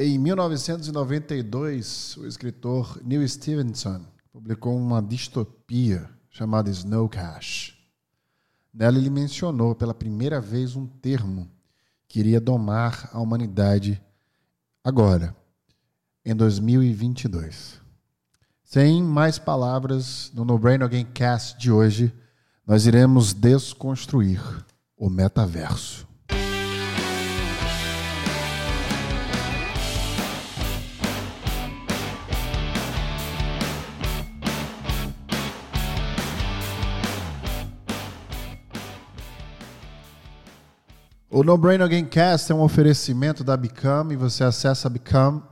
Em 0.00 0.16
1992, 0.16 2.16
o 2.18 2.24
escritor 2.24 3.00
Neil 3.04 3.28
Stevenson 3.28 4.02
publicou 4.30 4.76
uma 4.76 5.02
distopia 5.02 6.08
chamada 6.30 6.70
Snow 6.70 7.08
Cash. 7.08 7.76
Nela 8.72 8.96
ele 8.96 9.10
mencionou 9.10 9.74
pela 9.74 9.92
primeira 9.92 10.40
vez 10.40 10.76
um 10.76 10.86
termo 10.86 11.50
que 12.06 12.20
iria 12.20 12.40
domar 12.40 13.10
a 13.12 13.18
humanidade 13.18 14.00
agora, 14.84 15.34
em 16.24 16.32
2022. 16.32 17.80
Sem 18.62 19.02
mais 19.02 19.36
palavras, 19.36 20.30
no 20.32 20.44
No 20.44 20.60
Brain 20.60 20.80
Again 20.80 21.06
Cast 21.06 21.58
de 21.58 21.72
hoje, 21.72 22.14
nós 22.64 22.86
iremos 22.86 23.32
desconstruir 23.32 24.40
o 24.96 25.10
metaverso. 25.10 26.07
O 41.30 41.44
No 41.44 41.58
Brain 41.58 41.82
Again 41.82 42.06
Cast 42.06 42.50
é 42.50 42.54
um 42.54 42.62
oferecimento 42.62 43.44
da 43.44 43.54
Become 43.54 44.14
e 44.14 44.16
você 44.16 44.42
acessa 44.42 44.88
Become 44.88 45.42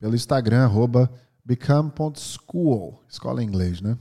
pelo 0.00 0.14
Instagram, 0.14 0.64
arroba 0.64 1.12
become.school, 1.44 3.04
escola 3.06 3.42
em 3.42 3.46
inglês, 3.46 3.82
né? 3.82 3.98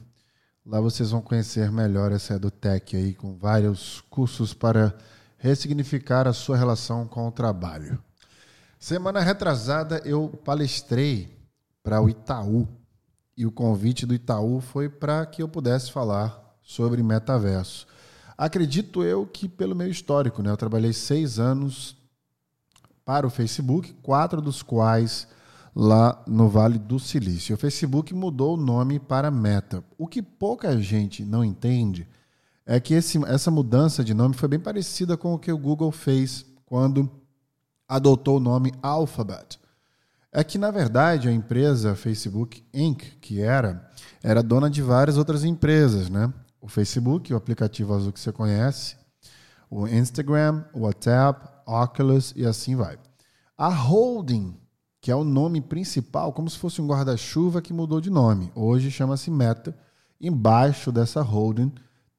Lá 0.66 0.80
vocês 0.80 1.12
vão 1.12 1.22
conhecer 1.22 1.70
melhor 1.70 2.14
essa 2.14 2.36
EduTech 2.36 2.96
aí, 2.96 3.14
com 3.14 3.36
vários 3.36 4.00
cursos 4.10 4.54
para 4.54 4.96
ressignificar 5.38 6.26
a 6.26 6.32
sua 6.32 6.56
relação 6.56 7.06
com 7.06 7.28
o 7.28 7.32
trabalho. 7.34 8.02
Semana 8.80 9.20
retrasada 9.20 10.02
eu 10.06 10.30
palestrei 10.46 11.38
para 11.84 12.02
o 12.02 12.10
Itaú 12.10 12.66
e 13.36 13.46
o 13.46 13.52
convite 13.52 14.06
do 14.06 14.14
Itaú 14.14 14.62
foi 14.62 14.88
para 14.88 15.26
que 15.26 15.44
eu 15.44 15.50
pudesse 15.50 15.92
falar 15.92 16.56
sobre 16.62 17.04
metaverso. 17.04 17.86
Acredito 18.38 19.04
eu 19.04 19.26
que 19.26 19.48
pelo 19.48 19.76
meu 19.76 19.90
histórico, 19.90 20.42
né? 20.42 20.52
Eu 20.52 20.58
trabalhei 20.58 20.92
seis 20.92 21.40
anos 21.40 21.96
para 23.06 23.26
o 23.26 23.30
Facebook, 23.30 23.94
quatro 24.02 24.42
dos 24.42 24.62
quais 24.62 25.28
lá 25.76 26.24
no 26.28 26.50
Vale 26.50 26.80
do 26.80 27.00
Silício. 27.00 27.56
O 27.56 27.58
Facebook 27.58 28.14
mudou 28.14 28.56
o 28.56 28.62
nome 28.62 29.00
para 29.00 29.30
Meta. 29.30 29.84
O 29.98 30.08
que 30.08 30.22
pouca 30.22 30.82
gente 30.82 31.24
não 31.24 31.44
entende 31.44 32.08
é 32.66 32.80
que 32.80 32.94
esse, 32.94 33.24
essa 33.26 33.52
mudança 33.52 34.04
de 34.04 34.14
nome 34.14 34.36
foi 34.36 34.50
bem 34.50 34.60
parecida 34.60 35.16
com 35.16 35.34
o 35.34 35.40
que 35.40 35.52
o 35.52 35.58
Google 35.58 35.92
fez 35.92 36.46
quando 36.66 37.10
adotou 37.88 38.38
o 38.38 38.40
nome 38.40 38.74
Alphabet. 38.82 39.60
É 40.32 40.44
que, 40.44 40.58
na 40.58 40.72
verdade, 40.72 41.30
a 41.30 41.32
empresa 41.32 41.96
Facebook 41.96 42.64
Inc., 42.74 43.04
que 43.22 43.40
era, 43.40 43.90
era 44.22 44.44
dona 44.44 44.70
de 44.70 44.82
várias 44.82 45.18
outras 45.18 45.44
empresas, 45.44 46.10
né? 46.10 46.34
O 46.66 46.68
Facebook, 46.68 47.32
o 47.32 47.38
aplicativo 47.38 47.94
azul 47.94 48.12
que 48.12 48.20
você 48.20 48.32
conhece, 48.32 48.98
o 49.70 49.88
Instagram, 49.88 50.66
o 50.74 50.80
WhatsApp, 50.80 51.48
Oculus 51.64 52.34
e 52.36 52.44
assim 52.44 52.76
vai. 52.76 52.98
A 53.56 53.70
holding, 53.70 54.58
que 55.00 55.12
é 55.12 55.16
o 55.16 55.24
nome 55.24 55.62
principal, 55.62 56.34
como 56.34 56.50
se 56.50 56.58
fosse 56.58 56.82
um 56.82 56.88
guarda-chuva 56.88 57.62
que 57.62 57.72
mudou 57.72 58.02
de 58.02 58.10
nome. 58.10 58.52
Hoje 58.56 58.90
chama-se 58.90 59.30
Meta. 59.30 59.78
Embaixo 60.20 60.92
dessa 60.92 61.22
holding 61.22 61.72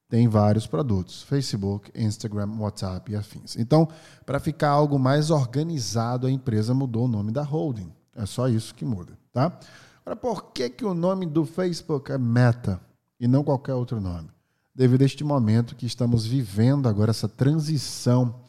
tem 0.07 0.29
vários 0.29 0.65
produtos: 0.65 1.23
Facebook, 1.23 1.91
Instagram, 1.93 2.55
WhatsApp 2.57 3.11
e 3.11 3.17
afins. 3.17 3.57
Então, 3.57 3.85
para 4.25 4.39
ficar 4.39 4.69
algo 4.69 4.97
mais 4.97 5.29
organizado, 5.29 6.25
a 6.25 6.31
empresa 6.31 6.73
mudou 6.73 7.03
o 7.03 7.09
nome 7.09 7.33
da 7.33 7.43
holding. 7.43 7.91
É 8.15 8.25
só 8.25 8.47
isso 8.47 8.73
que 8.73 8.85
muda, 8.85 9.19
tá? 9.33 9.59
Agora, 10.05 10.15
por 10.15 10.53
que, 10.53 10.69
que 10.69 10.85
o 10.85 10.93
nome 10.93 11.25
do 11.25 11.45
Facebook 11.45 12.13
é 12.13 12.17
Meta 12.17 12.79
e 13.19 13.27
não 13.27 13.43
qualquer 13.43 13.73
outro 13.73 13.99
nome? 13.99 14.36
Devido 14.77 15.01
a 15.01 15.05
este 15.05 15.23
momento 15.23 15.75
que 15.75 15.87
estamos 15.87 16.27
vivendo 16.27 16.87
agora, 16.87 17.09
essa 17.09 17.27
transição 17.27 18.43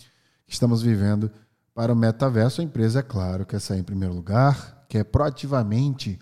que 0.46 0.52
estamos 0.52 0.82
vivendo 0.82 1.30
para 1.74 1.90
o 1.90 1.96
metaverso. 1.96 2.60
A 2.60 2.64
empresa, 2.64 2.98
é 2.98 3.02
claro, 3.02 3.46
quer 3.46 3.58
sair 3.58 3.80
em 3.80 3.82
primeiro 3.82 4.14
lugar, 4.14 4.84
quer 4.90 5.04
proativamente 5.04 6.18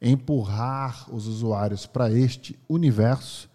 empurrar 0.00 1.06
os 1.10 1.26
usuários 1.26 1.86
para 1.86 2.12
este 2.12 2.58
universo, 2.68 3.48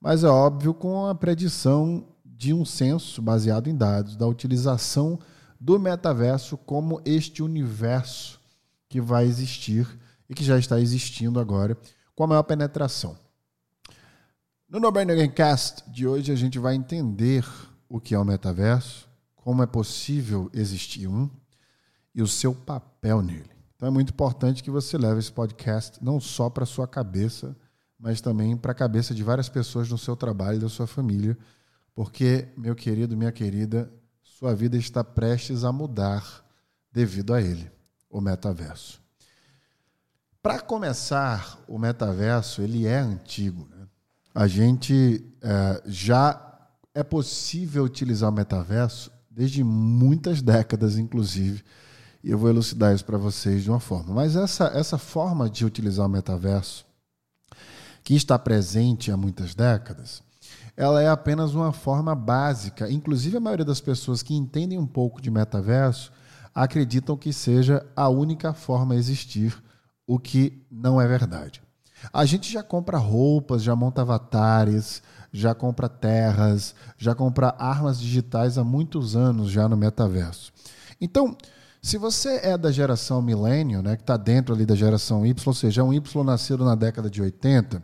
mas 0.00 0.22
é 0.22 0.28
óbvio 0.28 0.72
com 0.72 1.08
a 1.08 1.14
predição 1.14 2.06
de 2.24 2.54
um 2.54 2.64
censo 2.64 3.20
baseado 3.20 3.66
em 3.66 3.76
dados 3.76 4.14
da 4.14 4.28
utilização 4.28 5.18
do 5.60 5.76
metaverso 5.76 6.56
como 6.56 7.02
este 7.04 7.42
universo 7.42 8.40
que 8.88 9.00
vai 9.00 9.24
existir 9.24 9.88
e 10.30 10.34
que 10.34 10.44
já 10.44 10.56
está 10.56 10.80
existindo 10.80 11.40
agora 11.40 11.76
com 12.14 12.22
a 12.22 12.28
maior 12.28 12.44
penetração. 12.44 13.16
No 14.70 14.78
No 14.78 14.92
Brain 14.92 15.10
Again 15.10 15.30
Cast 15.30 15.82
de 15.90 16.06
hoje 16.06 16.30
a 16.30 16.34
gente 16.34 16.58
vai 16.58 16.74
entender 16.74 17.42
o 17.88 17.98
que 17.98 18.14
é 18.14 18.18
o 18.18 18.24
metaverso, 18.24 19.08
como 19.34 19.62
é 19.62 19.66
possível 19.66 20.50
existir 20.52 21.06
um 21.06 21.30
e 22.14 22.20
o 22.20 22.28
seu 22.28 22.54
papel 22.54 23.22
nele. 23.22 23.50
Então 23.74 23.88
é 23.88 23.90
muito 23.90 24.10
importante 24.10 24.62
que 24.62 24.70
você 24.70 24.98
leve 24.98 25.20
esse 25.20 25.32
podcast 25.32 26.04
não 26.04 26.20
só 26.20 26.50
para 26.50 26.66
sua 26.66 26.86
cabeça, 26.86 27.56
mas 27.98 28.20
também 28.20 28.58
para 28.58 28.72
a 28.72 28.74
cabeça 28.74 29.14
de 29.14 29.22
várias 29.22 29.48
pessoas 29.48 29.88
no 29.88 29.96
seu 29.96 30.14
trabalho, 30.14 30.60
da 30.60 30.68
sua 30.68 30.86
família, 30.86 31.34
porque, 31.94 32.48
meu 32.54 32.74
querido, 32.74 33.16
minha 33.16 33.32
querida, 33.32 33.90
sua 34.22 34.54
vida 34.54 34.76
está 34.76 35.02
prestes 35.02 35.64
a 35.64 35.72
mudar 35.72 36.44
devido 36.92 37.32
a 37.32 37.40
ele, 37.40 37.72
o 38.10 38.20
metaverso. 38.20 39.00
Para 40.42 40.60
começar, 40.60 41.58
o 41.66 41.78
metaverso 41.78 42.60
ele 42.60 42.86
é 42.86 42.98
antigo. 42.98 43.66
Né? 43.70 43.77
A 44.34 44.46
gente 44.46 45.24
é, 45.42 45.82
já 45.86 46.40
é 46.94 47.02
possível 47.02 47.84
utilizar 47.84 48.30
o 48.30 48.32
metaverso 48.32 49.10
desde 49.30 49.62
muitas 49.62 50.42
décadas, 50.42 50.98
inclusive, 50.98 51.62
e 52.22 52.30
eu 52.30 52.38
vou 52.38 52.48
elucidar 52.48 52.94
isso 52.94 53.04
para 53.04 53.16
vocês 53.16 53.62
de 53.62 53.70
uma 53.70 53.78
forma. 53.78 54.12
Mas 54.12 54.34
essa, 54.34 54.66
essa 54.74 54.98
forma 54.98 55.48
de 55.48 55.64
utilizar 55.64 56.06
o 56.06 56.08
metaverso, 56.08 56.84
que 58.02 58.14
está 58.14 58.38
presente 58.38 59.12
há 59.12 59.16
muitas 59.16 59.54
décadas, 59.54 60.22
ela 60.76 61.02
é 61.02 61.08
apenas 61.08 61.54
uma 61.54 61.72
forma 61.72 62.14
básica. 62.14 62.90
Inclusive, 62.90 63.36
a 63.36 63.40
maioria 63.40 63.64
das 63.64 63.80
pessoas 63.80 64.22
que 64.22 64.34
entendem 64.34 64.78
um 64.78 64.86
pouco 64.86 65.20
de 65.20 65.30
metaverso 65.30 66.12
acreditam 66.54 67.16
que 67.16 67.32
seja 67.32 67.86
a 67.94 68.08
única 68.08 68.52
forma 68.52 68.94
a 68.94 68.96
existir, 68.96 69.56
o 70.06 70.18
que 70.18 70.64
não 70.70 71.00
é 71.00 71.06
verdade. 71.06 71.62
A 72.12 72.24
gente 72.24 72.52
já 72.52 72.62
compra 72.62 72.98
roupas, 72.98 73.62
já 73.62 73.74
monta 73.74 74.02
avatares, 74.02 75.02
já 75.32 75.54
compra 75.54 75.88
terras, 75.88 76.74
já 76.96 77.14
compra 77.14 77.54
armas 77.58 78.00
digitais 78.00 78.58
há 78.58 78.64
muitos 78.64 79.16
anos 79.16 79.50
já 79.50 79.68
no 79.68 79.76
metaverso. 79.76 80.52
Então, 81.00 81.36
se 81.80 81.96
você 81.96 82.40
é 82.42 82.58
da 82.58 82.72
geração 82.72 83.22
milênio, 83.22 83.82
né, 83.82 83.96
que 83.96 84.02
está 84.02 84.16
dentro 84.16 84.54
ali 84.54 84.66
da 84.66 84.74
geração 84.74 85.24
Y, 85.24 85.46
ou 85.46 85.54
seja, 85.54 85.84
um 85.84 85.92
Y 85.92 86.24
nascido 86.24 86.64
na 86.64 86.74
década 86.74 87.08
de 87.08 87.22
80, 87.22 87.82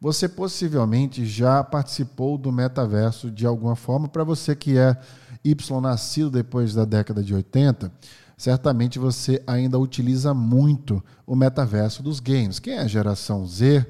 você 0.00 0.28
possivelmente 0.28 1.24
já 1.24 1.62
participou 1.62 2.36
do 2.36 2.50
metaverso 2.50 3.30
de 3.30 3.46
alguma 3.46 3.76
forma. 3.76 4.08
Para 4.08 4.24
você 4.24 4.56
que 4.56 4.76
é 4.76 4.96
Y 5.44 5.80
nascido 5.80 6.28
depois 6.30 6.74
da 6.74 6.84
década 6.84 7.22
de 7.22 7.32
80, 7.32 7.92
certamente 8.42 8.98
você 8.98 9.40
ainda 9.46 9.78
utiliza 9.78 10.34
muito 10.34 11.00
o 11.24 11.36
metaverso 11.36 12.02
dos 12.02 12.18
games. 12.18 12.58
Quem 12.58 12.74
é 12.74 12.80
a 12.80 12.88
geração 12.88 13.46
Z, 13.46 13.86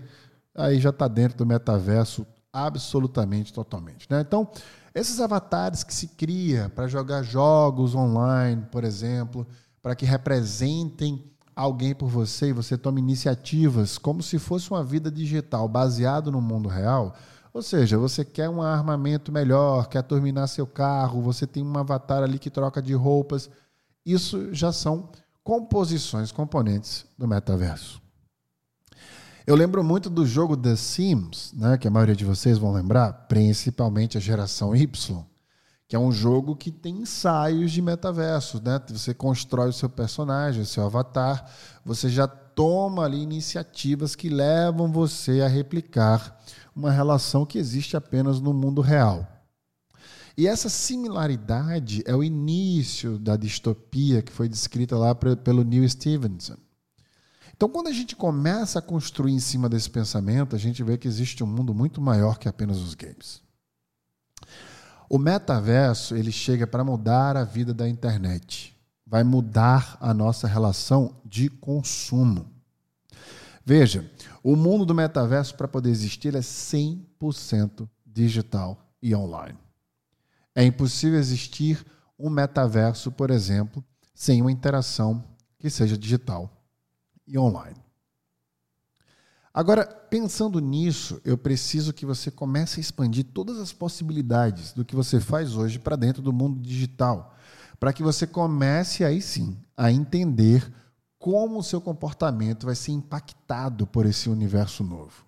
aí 0.54 0.78
já 0.78 0.90
está 0.90 1.08
dentro 1.08 1.38
do 1.38 1.46
metaverso 1.46 2.26
absolutamente, 2.52 3.50
totalmente. 3.50 4.06
Né? 4.10 4.20
Então, 4.20 4.46
esses 4.94 5.20
avatares 5.20 5.82
que 5.82 5.94
se 5.94 6.06
cria 6.06 6.70
para 6.74 6.86
jogar 6.86 7.22
jogos 7.22 7.94
online, 7.94 8.66
por 8.70 8.84
exemplo, 8.84 9.46
para 9.80 9.96
que 9.96 10.04
representem 10.04 11.32
alguém 11.56 11.94
por 11.94 12.10
você 12.10 12.48
e 12.48 12.52
você 12.52 12.76
tome 12.76 13.00
iniciativas 13.00 13.96
como 13.96 14.22
se 14.22 14.38
fosse 14.38 14.70
uma 14.70 14.84
vida 14.84 15.10
digital 15.10 15.66
baseado 15.66 16.30
no 16.30 16.42
mundo 16.42 16.68
real. 16.68 17.14
Ou 17.54 17.62
seja, 17.62 17.96
você 17.96 18.22
quer 18.22 18.50
um 18.50 18.60
armamento 18.60 19.32
melhor, 19.32 19.88
quer 19.88 20.02
terminar 20.02 20.46
seu 20.46 20.66
carro, 20.66 21.22
você 21.22 21.46
tem 21.46 21.64
um 21.64 21.78
avatar 21.78 22.22
ali 22.22 22.38
que 22.38 22.50
troca 22.50 22.82
de 22.82 22.92
roupas 22.92 23.48
isso 24.04 24.52
já 24.54 24.72
são 24.72 25.10
composições, 25.42 26.32
componentes 26.32 27.04
do 27.18 27.26
metaverso. 27.26 28.00
Eu 29.44 29.56
lembro 29.56 29.82
muito 29.82 30.08
do 30.08 30.24
jogo 30.24 30.56
The 30.56 30.76
Sims, 30.76 31.52
né, 31.52 31.76
que 31.76 31.88
a 31.88 31.90
maioria 31.90 32.14
de 32.14 32.24
vocês 32.24 32.58
vão 32.58 32.72
lembrar, 32.72 33.12
principalmente 33.28 34.16
a 34.16 34.20
geração 34.20 34.74
Y, 34.74 35.24
que 35.88 35.96
é 35.96 35.98
um 35.98 36.12
jogo 36.12 36.54
que 36.54 36.70
tem 36.70 36.98
ensaios 36.98 37.72
de 37.72 37.82
metaverso. 37.82 38.62
Né? 38.64 38.80
Você 38.88 39.12
constrói 39.12 39.68
o 39.68 39.72
seu 39.72 39.88
personagem, 39.88 40.62
o 40.62 40.66
seu 40.66 40.86
avatar, 40.86 41.50
você 41.84 42.08
já 42.08 42.28
toma 42.28 43.04
ali 43.04 43.20
iniciativas 43.20 44.14
que 44.14 44.28
levam 44.28 44.92
você 44.92 45.40
a 45.40 45.48
replicar 45.48 46.38
uma 46.74 46.90
relação 46.90 47.44
que 47.44 47.58
existe 47.58 47.96
apenas 47.96 48.40
no 48.40 48.54
mundo 48.54 48.80
real. 48.80 49.26
E 50.36 50.46
essa 50.46 50.68
similaridade 50.68 52.02
é 52.06 52.14
o 52.14 52.24
início 52.24 53.18
da 53.18 53.36
distopia 53.36 54.22
que 54.22 54.32
foi 54.32 54.48
descrita 54.48 54.96
lá 54.96 55.14
pelo 55.14 55.62
Neil 55.62 55.88
Stevenson. 55.88 56.56
Então, 57.54 57.68
quando 57.68 57.88
a 57.88 57.92
gente 57.92 58.16
começa 58.16 58.78
a 58.78 58.82
construir 58.82 59.32
em 59.32 59.38
cima 59.38 59.68
desse 59.68 59.88
pensamento, 59.88 60.56
a 60.56 60.58
gente 60.58 60.82
vê 60.82 60.96
que 60.96 61.06
existe 61.06 61.44
um 61.44 61.46
mundo 61.46 61.74
muito 61.74 62.00
maior 62.00 62.38
que 62.38 62.48
apenas 62.48 62.78
os 62.78 62.94
games. 62.94 63.42
O 65.08 65.18
metaverso 65.18 66.16
ele 66.16 66.32
chega 66.32 66.66
para 66.66 66.82
mudar 66.82 67.36
a 67.36 67.44
vida 67.44 67.74
da 67.74 67.88
internet, 67.88 68.74
vai 69.06 69.22
mudar 69.22 69.98
a 70.00 70.14
nossa 70.14 70.48
relação 70.48 71.20
de 71.24 71.50
consumo. 71.50 72.50
Veja, 73.64 74.10
o 74.42 74.56
mundo 74.56 74.84
do 74.84 74.94
metaverso 74.94 75.54
para 75.54 75.68
poder 75.68 75.90
existir 75.90 76.34
é 76.34 76.40
100% 76.40 77.88
digital 78.04 78.92
e 79.00 79.14
online. 79.14 79.58
É 80.54 80.64
impossível 80.64 81.18
existir 81.18 81.84
um 82.18 82.28
metaverso, 82.30 83.10
por 83.10 83.30
exemplo, 83.30 83.82
sem 84.14 84.40
uma 84.40 84.52
interação 84.52 85.24
que 85.58 85.70
seja 85.70 85.96
digital 85.96 86.50
e 87.26 87.38
online. 87.38 87.80
Agora, 89.54 89.84
pensando 89.84 90.60
nisso, 90.60 91.20
eu 91.24 91.36
preciso 91.36 91.92
que 91.92 92.06
você 92.06 92.30
comece 92.30 92.78
a 92.78 92.80
expandir 92.80 93.24
todas 93.34 93.58
as 93.58 93.72
possibilidades 93.72 94.72
do 94.72 94.84
que 94.84 94.96
você 94.96 95.20
faz 95.20 95.56
hoje 95.56 95.78
para 95.78 95.96
dentro 95.96 96.22
do 96.22 96.32
mundo 96.32 96.60
digital, 96.60 97.34
para 97.78 97.92
que 97.92 98.02
você 98.02 98.26
comece 98.26 99.04
aí 99.04 99.20
sim 99.20 99.58
a 99.76 99.92
entender 99.92 100.72
como 101.18 101.58
o 101.58 101.62
seu 101.62 101.80
comportamento 101.80 102.66
vai 102.66 102.74
ser 102.74 102.92
impactado 102.92 103.86
por 103.86 104.06
esse 104.06 104.28
universo 104.28 104.82
novo. 104.82 105.24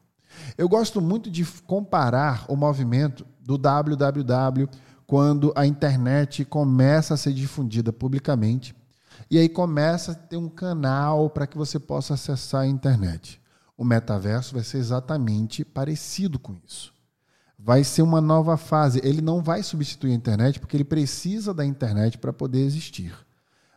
Eu 0.56 0.69
gosto 0.69 1.00
muito 1.00 1.31
de 1.31 1.44
comparar 1.67 2.47
o 2.49 2.56
movimento 2.56 3.26
do 3.41 3.59
www 3.59 4.69
quando 5.06 5.53
a 5.55 5.67
internet 5.67 6.45
começa 6.45 7.15
a 7.15 7.17
ser 7.17 7.33
difundida 7.33 7.93
publicamente 7.93 8.75
e 9.31 9.39
aí 9.39 9.49
começa 9.49 10.12
a 10.12 10.15
ter 10.15 10.37
um 10.37 10.49
canal 10.49 11.31
para 11.31 11.47
que 11.47 11.56
você 11.56 11.79
possa 11.79 12.15
acessar 12.15 12.62
a 12.62 12.67
internet. 12.67 13.41
O 13.77 13.85
metaverso 13.85 14.55
vai 14.55 14.62
ser 14.62 14.79
exatamente 14.79 15.65
parecido 15.65 16.39
com 16.39 16.56
isso. 16.67 16.93
Vai 17.59 17.83
ser 17.83 18.03
uma 18.03 18.21
nova 18.21 18.56
fase. 18.56 19.01
Ele 19.03 19.21
não 19.21 19.43
vai 19.43 19.62
substituir 19.62 20.12
a 20.12 20.15
internet 20.15 20.61
porque 20.61 20.77
ele 20.77 20.85
precisa 20.85 21.53
da 21.55 21.65
internet 21.65 22.19
para 22.19 22.33
poder 22.33 22.61
existir. 22.61 23.15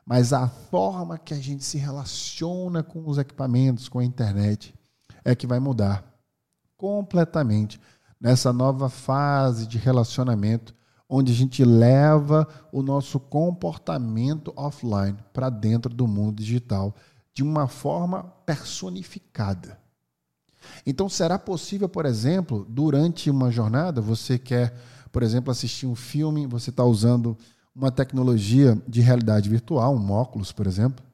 Mas 0.06 0.34
a 0.34 0.48
forma 0.48 1.18
que 1.18 1.34
a 1.34 1.40
gente 1.40 1.64
se 1.64 1.78
relaciona 1.78 2.84
com 2.84 3.08
os 3.08 3.18
equipamentos, 3.18 3.90
com 3.90 4.00
a 4.00 4.06
internet, 4.06 4.74
é 5.24 5.36
que 5.36 5.48
vai 5.48 5.60
mudar 5.60 6.04
completamente 6.78 7.80
nessa 8.20 8.54
nova 8.54 8.90
fase 8.90 9.68
de 9.68 9.78
relacionamento 9.78 10.76
onde 11.10 11.32
a 11.32 11.36
gente 11.36 11.64
leva 11.64 12.48
o 12.72 12.82
nosso 12.82 13.20
comportamento 13.20 14.52
offline 14.56 15.18
para 15.32 15.50
dentro 15.50 15.94
do 15.94 16.08
mundo 16.08 16.38
digital 16.38 16.94
de 17.34 17.44
uma 17.44 17.68
forma 17.68 18.24
personificada. 18.46 19.80
Então, 20.86 21.08
será 21.08 21.40
possível, 21.40 21.88
por 21.88 22.06
exemplo, 22.06 22.66
durante 22.68 23.30
uma 23.30 23.50
jornada, 23.52 24.02
você 24.02 24.38
quer, 24.38 24.76
por 25.12 25.24
exemplo, 25.24 25.52
assistir 25.52 25.86
um 25.86 25.96
filme, 25.96 26.46
você 26.46 26.70
está 26.70 26.84
usando 26.84 27.38
uma 27.74 27.92
tecnologia 27.92 28.82
de 28.88 29.02
realidade 29.02 29.50
virtual, 29.50 29.96
um 29.96 30.12
óculos, 30.12 30.52
por 30.52 30.68
exemplo, 30.68 31.06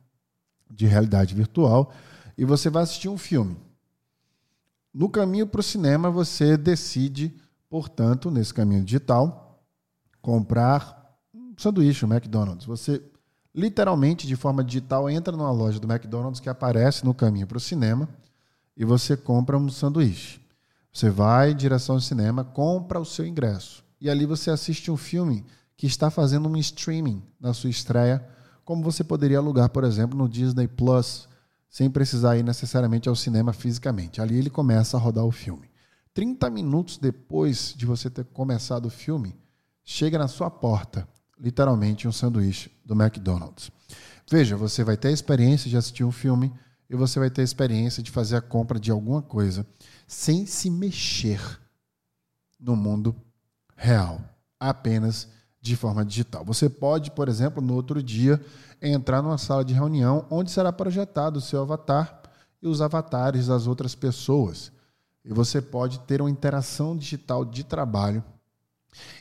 de 0.71 0.87
realidade 0.87 1.35
virtual, 1.35 1.91
e 2.37 2.45
você 2.45 2.69
vai 2.69 2.83
assistir 2.83 3.09
um 3.09 3.17
filme. 3.17 3.57
No 4.93 5.09
caminho 5.09 5.45
para 5.45 5.59
o 5.59 5.63
cinema, 5.63 6.09
você 6.09 6.55
decide, 6.55 7.35
portanto, 7.69 8.31
nesse 8.31 8.53
caminho 8.53 8.83
digital, 8.83 9.52
comprar 10.23 11.19
um 11.35 11.53
sanduíche 11.57 12.05
no 12.05 12.15
McDonald's. 12.15 12.65
Você 12.65 13.03
literalmente, 13.53 14.25
de 14.25 14.37
forma 14.37 14.63
digital, 14.63 15.09
entra 15.09 15.35
numa 15.35 15.51
loja 15.51 15.79
do 15.79 15.91
McDonald's 15.91 16.39
que 16.39 16.49
aparece 16.49 17.05
no 17.05 17.13
caminho 17.13 17.45
para 17.45 17.57
o 17.57 17.61
cinema 17.61 18.09
e 18.75 18.85
você 18.85 19.15
compra 19.15 19.57
um 19.57 19.69
sanduíche. 19.69 20.41
Você 20.91 21.09
vai 21.09 21.51
em 21.51 21.55
direção 21.55 21.95
ao 21.95 22.01
cinema, 22.01 22.43
compra 22.43 22.99
o 22.99 23.05
seu 23.05 23.27
ingresso. 23.27 23.83
E 23.99 24.09
ali 24.09 24.25
você 24.25 24.49
assiste 24.49 24.89
um 24.89 24.97
filme 24.97 25.45
que 25.75 25.85
está 25.85 26.09
fazendo 26.09 26.47
um 26.47 26.55
streaming 26.55 27.21
na 27.39 27.53
sua 27.53 27.69
estreia, 27.69 28.25
como 28.63 28.81
você 28.81 29.03
poderia 29.03 29.39
alugar, 29.39 29.69
por 29.69 29.83
exemplo, 29.83 30.17
no 30.17 30.29
Disney 30.29 30.69
Plus, 30.69 31.27
sem 31.69 31.89
precisar 31.89 32.37
ir 32.37 32.43
necessariamente 32.43 33.09
ao 33.09 33.15
cinema 33.15 33.51
fisicamente. 33.51 34.21
Ali 34.21 34.37
ele 34.37 34.49
começa 34.49 34.95
a 34.95 34.99
rodar 34.99 35.25
o 35.25 35.31
filme. 35.31 35.69
30 36.13 36.49
minutos 36.49 36.97
depois 36.97 37.73
de 37.75 37.85
você 37.85 38.09
ter 38.09 38.23
começado 38.25 38.85
o 38.85 38.89
filme, 38.89 39.35
chega 39.83 40.17
na 40.17 40.27
sua 40.27 40.49
porta, 40.49 41.07
literalmente 41.39 42.07
um 42.07 42.11
sanduíche 42.11 42.71
do 42.85 42.93
McDonald's. 42.93 43.71
Veja, 44.29 44.55
você 44.55 44.83
vai 44.83 44.97
ter 44.97 45.09
a 45.09 45.11
experiência 45.11 45.69
de 45.69 45.77
assistir 45.77 46.03
um 46.03 46.11
filme 46.11 46.53
e 46.89 46.95
você 46.95 47.19
vai 47.19 47.29
ter 47.29 47.41
a 47.41 47.43
experiência 47.43 48.01
de 48.01 48.11
fazer 48.11 48.35
a 48.35 48.41
compra 48.41 48.79
de 48.79 48.91
alguma 48.91 49.21
coisa 49.21 49.65
sem 50.07 50.45
se 50.45 50.69
mexer 50.69 51.41
no 52.59 52.75
mundo 52.75 53.15
real, 53.75 54.21
apenas 54.59 55.27
de 55.59 55.75
forma 55.75 56.05
digital. 56.05 56.43
Você 56.45 56.69
pode, 56.69 57.11
por 57.11 57.27
exemplo, 57.27 57.61
no 57.61 57.73
outro 57.73 58.01
dia, 58.01 58.39
entrar 58.81 59.21
numa 59.21 59.37
sala 59.37 59.63
de 59.63 59.73
reunião 59.73 60.25
onde 60.29 60.51
será 60.51 60.71
projetado 60.71 61.39
o 61.39 61.41
seu 61.41 61.61
avatar 61.61 62.21
e 62.61 62.67
os 62.67 62.81
avatares 62.81 63.47
das 63.47 63.67
outras 63.67 63.95
pessoas. 63.95 64.71
E 65.23 65.33
você 65.33 65.61
pode 65.61 65.99
ter 66.01 66.21
uma 66.21 66.29
interação 66.29 66.97
digital 66.97 67.45
de 67.45 67.63
trabalho 67.63 68.23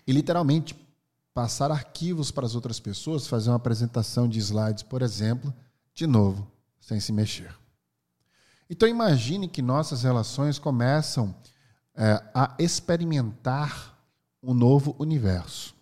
e 0.06 0.12
literalmente 0.12 0.74
passar 1.34 1.70
arquivos 1.70 2.30
para 2.30 2.46
as 2.46 2.54
outras 2.54 2.78
pessoas, 2.78 3.26
fazer 3.26 3.50
uma 3.50 3.56
apresentação 3.56 4.28
de 4.28 4.38
slides, 4.38 4.82
por 4.82 5.02
exemplo, 5.02 5.52
de 5.94 6.06
novo, 6.06 6.50
sem 6.80 7.00
se 7.00 7.12
mexer. 7.12 7.54
Então 8.68 8.88
imagine 8.88 9.48
que 9.48 9.62
nossas 9.62 10.02
relações 10.02 10.58
começam 10.58 11.34
é, 11.94 12.22
a 12.34 12.54
experimentar 12.58 13.98
um 14.42 14.54
novo 14.54 14.96
universo. 14.98 15.74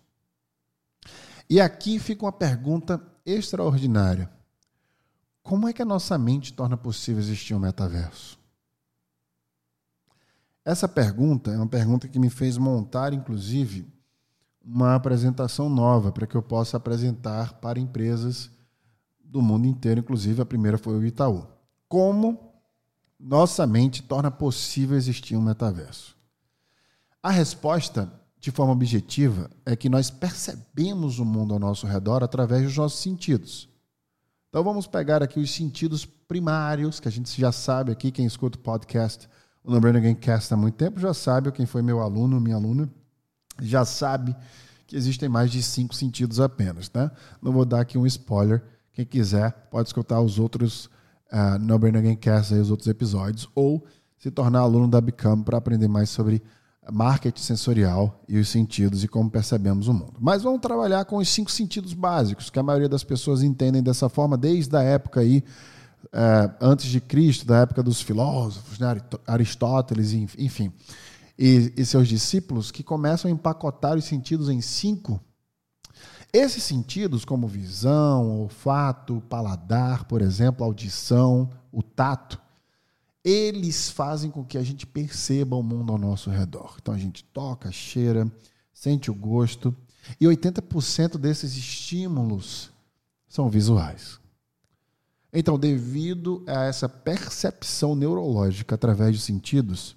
E 1.49 1.59
aqui 1.59 1.99
fica 1.99 2.25
uma 2.25 2.31
pergunta 2.31 3.01
extraordinária. 3.25 4.29
Como 5.43 5.67
é 5.67 5.73
que 5.73 5.81
a 5.81 5.85
nossa 5.85 6.17
mente 6.17 6.53
torna 6.53 6.77
possível 6.77 7.21
existir 7.21 7.53
um 7.53 7.59
metaverso? 7.59 8.40
Essa 10.63 10.87
pergunta 10.87 11.51
é 11.51 11.57
uma 11.57 11.67
pergunta 11.67 12.07
que 12.07 12.19
me 12.19 12.29
fez 12.29 12.57
montar, 12.57 13.13
inclusive, 13.13 13.87
uma 14.63 14.93
apresentação 14.93 15.67
nova 15.69 16.11
para 16.11 16.27
que 16.27 16.35
eu 16.35 16.41
possa 16.43 16.77
apresentar 16.77 17.53
para 17.55 17.79
empresas 17.79 18.51
do 19.23 19.41
mundo 19.41 19.65
inteiro, 19.65 20.01
inclusive 20.01 20.41
a 20.41 20.45
primeira 20.45 20.77
foi 20.77 20.93
o 20.93 21.05
Itaú. 21.05 21.47
Como 21.89 22.53
nossa 23.19 23.65
mente 23.65 24.03
torna 24.03 24.29
possível 24.29 24.95
existir 24.95 25.35
um 25.35 25.41
metaverso? 25.41 26.15
A 27.23 27.31
resposta, 27.31 28.11
de 28.39 28.51
forma 28.51 28.73
objetiva, 28.73 29.49
é 29.65 29.75
que 29.75 29.89
nós 29.89 30.11
percebemos 30.11 31.17
o 31.17 31.25
mundo 31.25 31.53
ao 31.53 31.59
nosso 31.59 31.87
redor 31.87 32.23
através 32.23 32.63
dos 32.63 32.77
nossos 32.77 32.99
sentidos. 32.99 33.67
Então 34.49 34.63
vamos 34.63 34.85
pegar 34.85 35.23
aqui 35.23 35.39
os 35.39 35.49
sentidos 35.49 36.05
primários, 36.05 36.99
que 36.99 37.07
a 37.07 37.11
gente 37.11 37.39
já 37.39 37.51
sabe 37.51 37.91
aqui, 37.91 38.11
quem 38.11 38.25
escuta 38.25 38.59
o 38.59 38.61
podcast 38.61 39.27
o 39.63 39.71
No 39.71 39.79
Brain 39.79 40.15
Cast 40.15 40.53
há 40.53 40.57
muito 40.57 40.75
tempo 40.75 40.99
já 40.99 41.13
sabe, 41.13 41.51
quem 41.51 41.65
foi 41.65 41.81
meu 41.81 42.01
aluno, 42.01 42.39
minha 42.39 42.55
aluna, 42.55 42.89
já 43.61 43.85
sabe 43.85 44.35
que 44.87 44.95
existem 44.95 45.29
mais 45.29 45.51
de 45.51 45.61
cinco 45.61 45.95
sentidos 45.95 46.39
apenas. 46.39 46.91
Né? 46.93 47.09
Não 47.41 47.51
vou 47.51 47.63
dar 47.63 47.81
aqui 47.81 47.97
um 47.97 48.05
spoiler. 48.05 48.63
Quem 48.91 49.05
quiser 49.05 49.51
pode 49.71 49.87
escutar 49.87 50.19
os 50.19 50.37
outros 50.39 50.85
uh, 51.31 51.57
No 51.59 51.77
Brain 51.77 52.15
Cast, 52.15 52.53
aí, 52.53 52.59
os 52.59 52.71
outros 52.71 52.87
episódios, 52.87 53.47
ou 53.55 53.85
se 54.17 54.29
tornar 54.29 54.59
aluno 54.59 54.87
da 54.87 54.99
Become 54.99 55.43
para 55.43 55.57
aprender 55.57 55.87
mais 55.87 56.09
sobre 56.09 56.41
marketing 56.91 57.41
sensorial 57.41 58.23
e 58.27 58.37
os 58.37 58.49
sentidos 58.49 59.03
e 59.03 59.07
como 59.07 59.29
percebemos 59.29 59.87
o 59.87 59.93
mundo. 59.93 60.13
Mas 60.19 60.41
vamos 60.41 60.61
trabalhar 60.61 61.05
com 61.05 61.17
os 61.17 61.29
cinco 61.29 61.51
sentidos 61.51 61.93
básicos, 61.93 62.49
que 62.49 62.59
a 62.59 62.63
maioria 62.63 62.89
das 62.89 63.03
pessoas 63.03 63.43
entendem 63.43 63.83
dessa 63.83 64.09
forma 64.09 64.37
desde 64.37 64.75
a 64.75 64.81
época 64.81 65.19
aí 65.19 65.43
é, 66.13 66.51
antes 66.59 66.87
de 66.87 66.99
Cristo, 66.99 67.45
da 67.45 67.59
época 67.59 67.81
dos 67.81 68.01
filósofos, 68.01 68.79
né, 68.79 69.01
Aristóteles, 69.25 70.13
enfim, 70.13 70.71
e, 71.37 71.73
e 71.77 71.85
seus 71.85 72.07
discípulos, 72.07 72.71
que 72.71 72.83
começam 72.83 73.29
a 73.29 73.33
empacotar 73.33 73.97
os 73.97 74.05
sentidos 74.05 74.49
em 74.49 74.61
cinco. 74.61 75.19
Esses 76.33 76.63
sentidos, 76.63 77.25
como 77.25 77.47
visão, 77.47 78.41
olfato, 78.41 79.21
paladar, 79.29 80.05
por 80.05 80.21
exemplo, 80.21 80.65
audição, 80.65 81.49
o 81.71 81.81
tato, 81.81 82.39
eles 83.23 83.89
fazem 83.89 84.31
com 84.31 84.43
que 84.43 84.57
a 84.57 84.63
gente 84.63 84.85
perceba 84.87 85.55
o 85.55 85.63
mundo 85.63 85.91
ao 85.91 85.97
nosso 85.97 86.29
redor. 86.29 86.77
Então 86.81 86.93
a 86.93 86.97
gente 86.97 87.23
toca, 87.23 87.71
cheira, 87.71 88.31
sente 88.73 89.11
o 89.11 89.13
gosto, 89.13 89.75
e 90.19 90.25
80% 90.25 91.17
desses 91.17 91.55
estímulos 91.55 92.71
são 93.27 93.49
visuais. 93.49 94.20
Então, 95.33 95.57
devido 95.57 96.43
a 96.47 96.63
essa 96.63 96.89
percepção 96.89 97.95
neurológica 97.95 98.75
através 98.75 99.15
de 99.15 99.21
sentidos, 99.21 99.95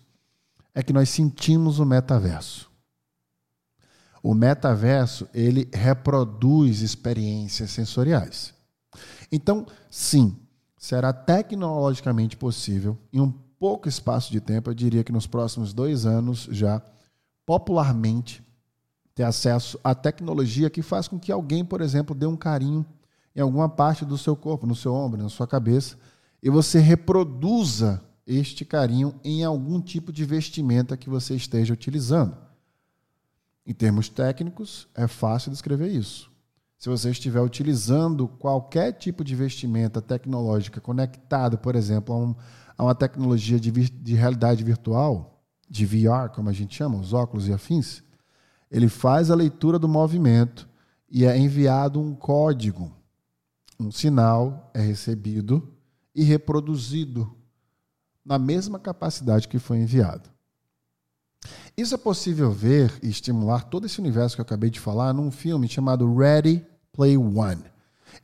é 0.74 0.82
que 0.82 0.92
nós 0.92 1.08
sentimos 1.08 1.78
o 1.78 1.84
metaverso. 1.84 2.70
O 4.22 4.32
metaverso, 4.32 5.28
ele 5.34 5.68
reproduz 5.72 6.80
experiências 6.80 7.70
sensoriais. 7.70 8.54
Então, 9.30 9.66
sim, 9.90 10.36
será 10.78 11.12
tecnologicamente 11.12 12.36
possível, 12.36 12.96
em 13.12 13.20
um 13.20 13.30
pouco 13.30 13.88
espaço 13.88 14.30
de 14.30 14.40
tempo, 14.40 14.70
eu 14.70 14.74
diria 14.74 15.02
que 15.02 15.12
nos 15.12 15.26
próximos 15.26 15.72
dois 15.72 16.06
anos 16.06 16.48
já, 16.50 16.82
popularmente, 17.44 18.42
ter 19.14 19.22
acesso 19.22 19.78
à 19.82 19.94
tecnologia 19.94 20.68
que 20.68 20.82
faz 20.82 21.06
com 21.08 21.18
que 21.18 21.32
alguém, 21.32 21.64
por 21.64 21.80
exemplo, 21.80 22.14
dê 22.14 22.26
um 22.26 22.36
carinho 22.36 22.84
em 23.34 23.40
alguma 23.40 23.68
parte 23.68 24.04
do 24.04 24.16
seu 24.16 24.36
corpo, 24.36 24.66
no 24.66 24.76
seu 24.76 24.94
ombro, 24.94 25.22
na 25.22 25.28
sua 25.28 25.46
cabeça, 25.46 25.96
e 26.42 26.50
você 26.50 26.78
reproduza 26.78 28.02
este 28.26 28.64
carinho 28.64 29.14
em 29.24 29.44
algum 29.44 29.80
tipo 29.80 30.12
de 30.12 30.24
vestimenta 30.24 30.96
que 30.96 31.10
você 31.10 31.34
esteja 31.34 31.72
utilizando. 31.72 32.36
Em 33.66 33.72
termos 33.72 34.08
técnicos, 34.08 34.88
é 34.94 35.06
fácil 35.06 35.50
descrever 35.50 35.88
isso. 35.88 36.30
Se 36.78 36.88
você 36.88 37.10
estiver 37.10 37.40
utilizando 37.40 38.28
qualquer 38.28 38.92
tipo 38.92 39.24
de 39.24 39.34
vestimenta 39.34 40.02
tecnológica 40.02 40.80
conectado, 40.80 41.56
por 41.56 41.74
exemplo, 41.74 42.14
a, 42.14 42.18
um, 42.18 42.34
a 42.76 42.84
uma 42.84 42.94
tecnologia 42.94 43.58
de, 43.58 43.70
de 43.70 44.14
realidade 44.14 44.62
virtual, 44.62 45.42
de 45.68 45.86
VR, 45.86 46.28
como 46.34 46.50
a 46.50 46.52
gente 46.52 46.76
chama, 46.76 46.98
os 46.98 47.14
óculos 47.14 47.48
e 47.48 47.52
afins, 47.52 48.02
ele 48.70 48.88
faz 48.88 49.30
a 49.30 49.34
leitura 49.34 49.78
do 49.78 49.88
movimento 49.88 50.68
e 51.10 51.24
é 51.24 51.38
enviado 51.38 52.00
um 52.00 52.14
código. 52.14 52.92
Um 53.78 53.90
sinal 53.90 54.70
é 54.74 54.80
recebido 54.80 55.72
e 56.14 56.22
reproduzido 56.22 57.34
na 58.24 58.38
mesma 58.38 58.78
capacidade 58.78 59.48
que 59.48 59.58
foi 59.58 59.78
enviado. 59.78 60.30
Isso 61.76 61.94
é 61.94 61.98
possível 61.98 62.50
ver 62.52 62.92
e 63.02 63.08
estimular 63.08 63.64
todo 63.64 63.86
esse 63.86 64.00
universo 64.00 64.36
que 64.36 64.40
eu 64.40 64.44
acabei 64.44 64.70
de 64.70 64.80
falar 64.80 65.12
num 65.12 65.30
filme 65.30 65.68
chamado 65.68 66.14
Ready 66.16 66.64
Play 66.92 67.16
One. 67.16 67.64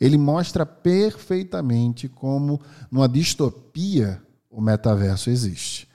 Ele 0.00 0.16
mostra 0.16 0.64
perfeitamente 0.64 2.08
como, 2.08 2.60
numa 2.90 3.08
distopia, 3.08 4.22
o 4.48 4.60
metaverso 4.60 5.30
existe. 5.30 5.88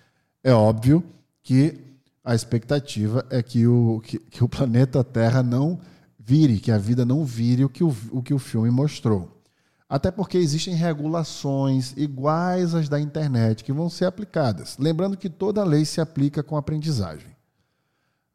É 0.43 0.53
óbvio 0.53 1.03
que 1.41 1.81
a 2.23 2.35
expectativa 2.35 3.25
é 3.29 3.41
que 3.41 3.65
o, 3.65 4.01
que, 4.03 4.19
que 4.19 4.43
o 4.43 4.49
planeta 4.49 5.03
Terra 5.03 5.41
não 5.41 5.79
vire, 6.19 6.59
que 6.59 6.71
a 6.71 6.77
vida 6.77 7.05
não 7.05 7.23
vire 7.23 7.63
o 7.63 7.69
que 7.69 7.83
o, 7.83 7.95
o 8.11 8.21
que 8.21 8.33
o 8.33 8.39
filme 8.39 8.69
mostrou. 8.69 9.34
Até 9.87 10.09
porque 10.09 10.37
existem 10.37 10.73
regulações 10.73 11.93
iguais 11.95 12.73
às 12.73 12.89
da 12.89 12.99
internet 12.99 13.63
que 13.63 13.71
vão 13.71 13.89
ser 13.89 14.05
aplicadas. 14.05 14.77
Lembrando 14.79 15.15
que 15.15 15.29
toda 15.29 15.63
lei 15.63 15.85
se 15.85 16.01
aplica 16.01 16.41
com 16.41 16.57
aprendizagem. 16.57 17.35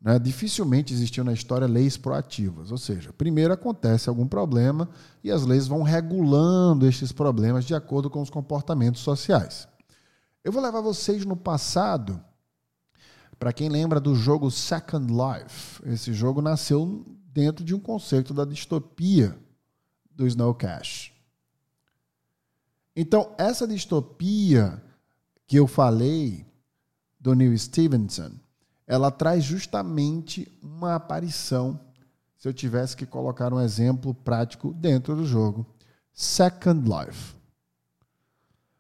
Né? 0.01 0.19
Dificilmente 0.19 0.95
existiu 0.95 1.25
na 1.25 1.33
história 1.33 1.67
leis 1.67 1.97
proativas, 1.97 2.71
ou 2.73 2.79
seja, 2.79 3.13
primeiro 3.13 3.53
acontece 3.53 4.09
algum 4.09 4.27
problema 4.27 4.89
e 5.23 5.31
as 5.31 5.45
leis 5.45 5.67
vão 5.67 5.83
regulando 5.83 6.87
estes 6.87 7.13
problemas 7.13 7.65
de 7.65 7.75
acordo 7.75 8.09
com 8.09 8.23
os 8.23 8.31
comportamentos 8.31 9.03
sociais. 9.03 9.69
Eu 10.43 10.53
vou 10.53 10.63
levar 10.63 10.81
vocês 10.81 11.27
no 11.27 11.37
passado, 11.37 12.19
para 13.39 13.53
quem 13.53 13.69
lembra 13.69 14.01
do 14.01 14.15
jogo 14.15 14.51
Second 14.51 15.13
Life. 15.13 15.83
Esse 15.85 16.15
jogo 16.15 16.41
nasceu 16.41 17.05
dentro 17.27 17.65
de 17.65 17.75
um 17.75 17.81
conceito 17.81 18.33
da 18.33 18.45
distopia 18.45 19.37
do 20.11 20.27
Snow 20.27 20.55
Cash. 20.55 21.13
Então, 22.95 23.35
essa 23.39 23.67
distopia 23.67 24.83
que 25.47 25.57
eu 25.57 25.67
falei 25.67 26.47
do 27.19 27.35
Neil 27.35 27.57
Stevenson, 27.57 28.33
ela 28.87 29.11
traz 29.11 29.45
justamente 29.45 30.51
uma 30.63 30.97
aparição, 30.97 31.79
se 32.37 32.49
eu 32.49 32.53
tivesse 32.53 32.97
que 32.97 33.07
colocar 33.07 33.53
um 33.53 33.61
exemplo 33.61 34.13
prático 34.13 34.73
dentro 34.73 35.15
do 35.15 35.25
jogo, 35.25 35.67
Second 36.13 36.89
Life. 36.89 37.37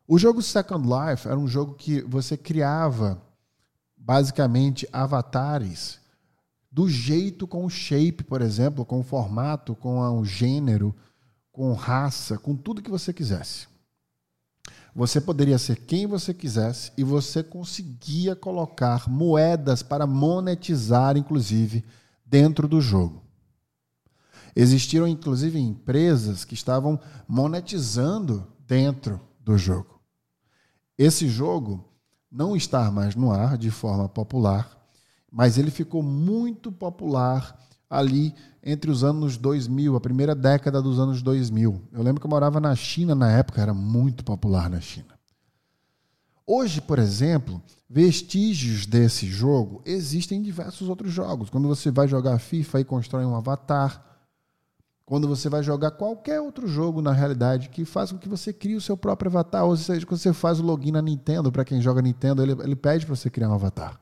O 0.06 0.18
jogo 0.18 0.42
Second 0.42 0.84
Life 0.84 1.28
era 1.28 1.38
um 1.38 1.46
jogo 1.46 1.74
que 1.74 2.02
você 2.02 2.36
criava 2.36 3.22
basicamente 3.96 4.88
avatares 4.92 6.00
do 6.72 6.88
jeito 6.88 7.46
com 7.46 7.64
o 7.64 7.70
shape, 7.70 8.24
por 8.24 8.42
exemplo, 8.42 8.84
com 8.84 9.00
o 9.00 9.04
formato, 9.04 9.74
com 9.74 10.00
o 10.18 10.24
gênero, 10.24 10.94
com 11.52 11.72
raça, 11.72 12.38
com 12.38 12.56
tudo 12.56 12.82
que 12.82 12.90
você 12.90 13.12
quisesse. 13.12 13.69
Você 15.00 15.18
poderia 15.18 15.56
ser 15.56 15.76
quem 15.76 16.06
você 16.06 16.34
quisesse 16.34 16.92
e 16.94 17.02
você 17.02 17.42
conseguia 17.42 18.36
colocar 18.36 19.08
moedas 19.08 19.82
para 19.82 20.06
monetizar, 20.06 21.16
inclusive, 21.16 21.82
dentro 22.22 22.68
do 22.68 22.82
jogo. 22.82 23.24
Existiram, 24.54 25.08
inclusive, 25.08 25.58
empresas 25.58 26.44
que 26.44 26.52
estavam 26.52 27.00
monetizando 27.26 28.46
dentro 28.66 29.18
do 29.42 29.56
jogo. 29.56 30.02
Esse 30.98 31.30
jogo 31.30 31.82
não 32.30 32.54
está 32.54 32.90
mais 32.90 33.16
no 33.16 33.32
ar 33.32 33.56
de 33.56 33.70
forma 33.70 34.06
popular, 34.06 34.86
mas 35.32 35.56
ele 35.56 35.70
ficou 35.70 36.02
muito 36.02 36.70
popular 36.70 37.58
ali 37.90 38.32
entre 38.62 38.90
os 38.90 39.02
anos 39.02 39.36
2000, 39.36 39.96
a 39.96 40.00
primeira 40.00 40.34
década 40.34 40.80
dos 40.80 41.00
anos 41.00 41.20
2000. 41.22 41.82
Eu 41.92 42.02
lembro 42.02 42.20
que 42.20 42.26
eu 42.26 42.30
morava 42.30 42.60
na 42.60 42.74
China 42.76 43.14
na 43.14 43.30
época, 43.30 43.60
era 43.60 43.74
muito 43.74 44.22
popular 44.22 44.70
na 44.70 44.80
China. 44.80 45.18
Hoje, 46.46 46.80
por 46.80 46.98
exemplo, 46.98 47.60
vestígios 47.88 48.86
desse 48.86 49.26
jogo 49.26 49.82
existem 49.84 50.38
em 50.38 50.42
diversos 50.42 50.88
outros 50.88 51.12
jogos. 51.12 51.50
Quando 51.50 51.68
você 51.68 51.90
vai 51.90 52.06
jogar 52.06 52.38
FIFA 52.38 52.80
e 52.80 52.84
constrói 52.84 53.24
um 53.24 53.36
avatar, 53.36 54.04
quando 55.04 55.26
você 55.26 55.48
vai 55.48 55.62
jogar 55.62 55.92
qualquer 55.92 56.40
outro 56.40 56.68
jogo 56.68 57.00
na 57.02 57.12
realidade 57.12 57.68
que 57.68 57.84
faz 57.84 58.12
com 58.12 58.18
que 58.18 58.28
você 58.28 58.52
crie 58.52 58.76
o 58.76 58.80
seu 58.80 58.96
próprio 58.96 59.28
avatar, 59.28 59.64
ou 59.64 59.76
seja, 59.76 60.06
quando 60.06 60.20
você 60.20 60.32
faz 60.32 60.60
o 60.60 60.62
login 60.62 60.92
na 60.92 61.02
Nintendo, 61.02 61.50
para 61.50 61.64
quem 61.64 61.80
joga 61.80 62.02
Nintendo, 62.02 62.42
ele, 62.42 62.52
ele 62.62 62.76
pede 62.76 63.06
para 63.06 63.16
você 63.16 63.30
criar 63.30 63.48
um 63.48 63.54
avatar. 63.54 64.00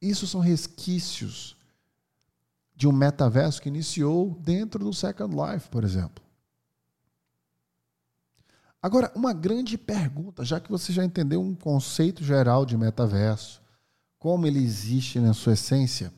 Isso 0.00 0.26
são 0.26 0.40
resquícios 0.40 1.59
de 2.80 2.88
um 2.88 2.92
metaverso 2.92 3.60
que 3.60 3.68
iniciou 3.68 4.34
dentro 4.40 4.82
do 4.82 4.90
Second 4.94 5.36
Life, 5.36 5.68
por 5.68 5.84
exemplo. 5.84 6.24
Agora, 8.80 9.12
uma 9.14 9.34
grande 9.34 9.76
pergunta, 9.76 10.46
já 10.46 10.58
que 10.58 10.70
você 10.70 10.90
já 10.90 11.04
entendeu 11.04 11.42
um 11.42 11.54
conceito 11.54 12.24
geral 12.24 12.64
de 12.64 12.78
metaverso, 12.78 13.60
como 14.18 14.46
ele 14.46 14.64
existe 14.64 15.20
na 15.20 15.34
sua 15.34 15.52
essência, 15.52 16.10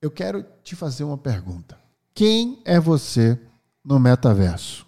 eu 0.00 0.10
quero 0.10 0.42
te 0.64 0.74
fazer 0.74 1.04
uma 1.04 1.18
pergunta. 1.18 1.78
Quem 2.14 2.62
é 2.64 2.80
você 2.80 3.38
no 3.84 4.00
metaverso? 4.00 4.86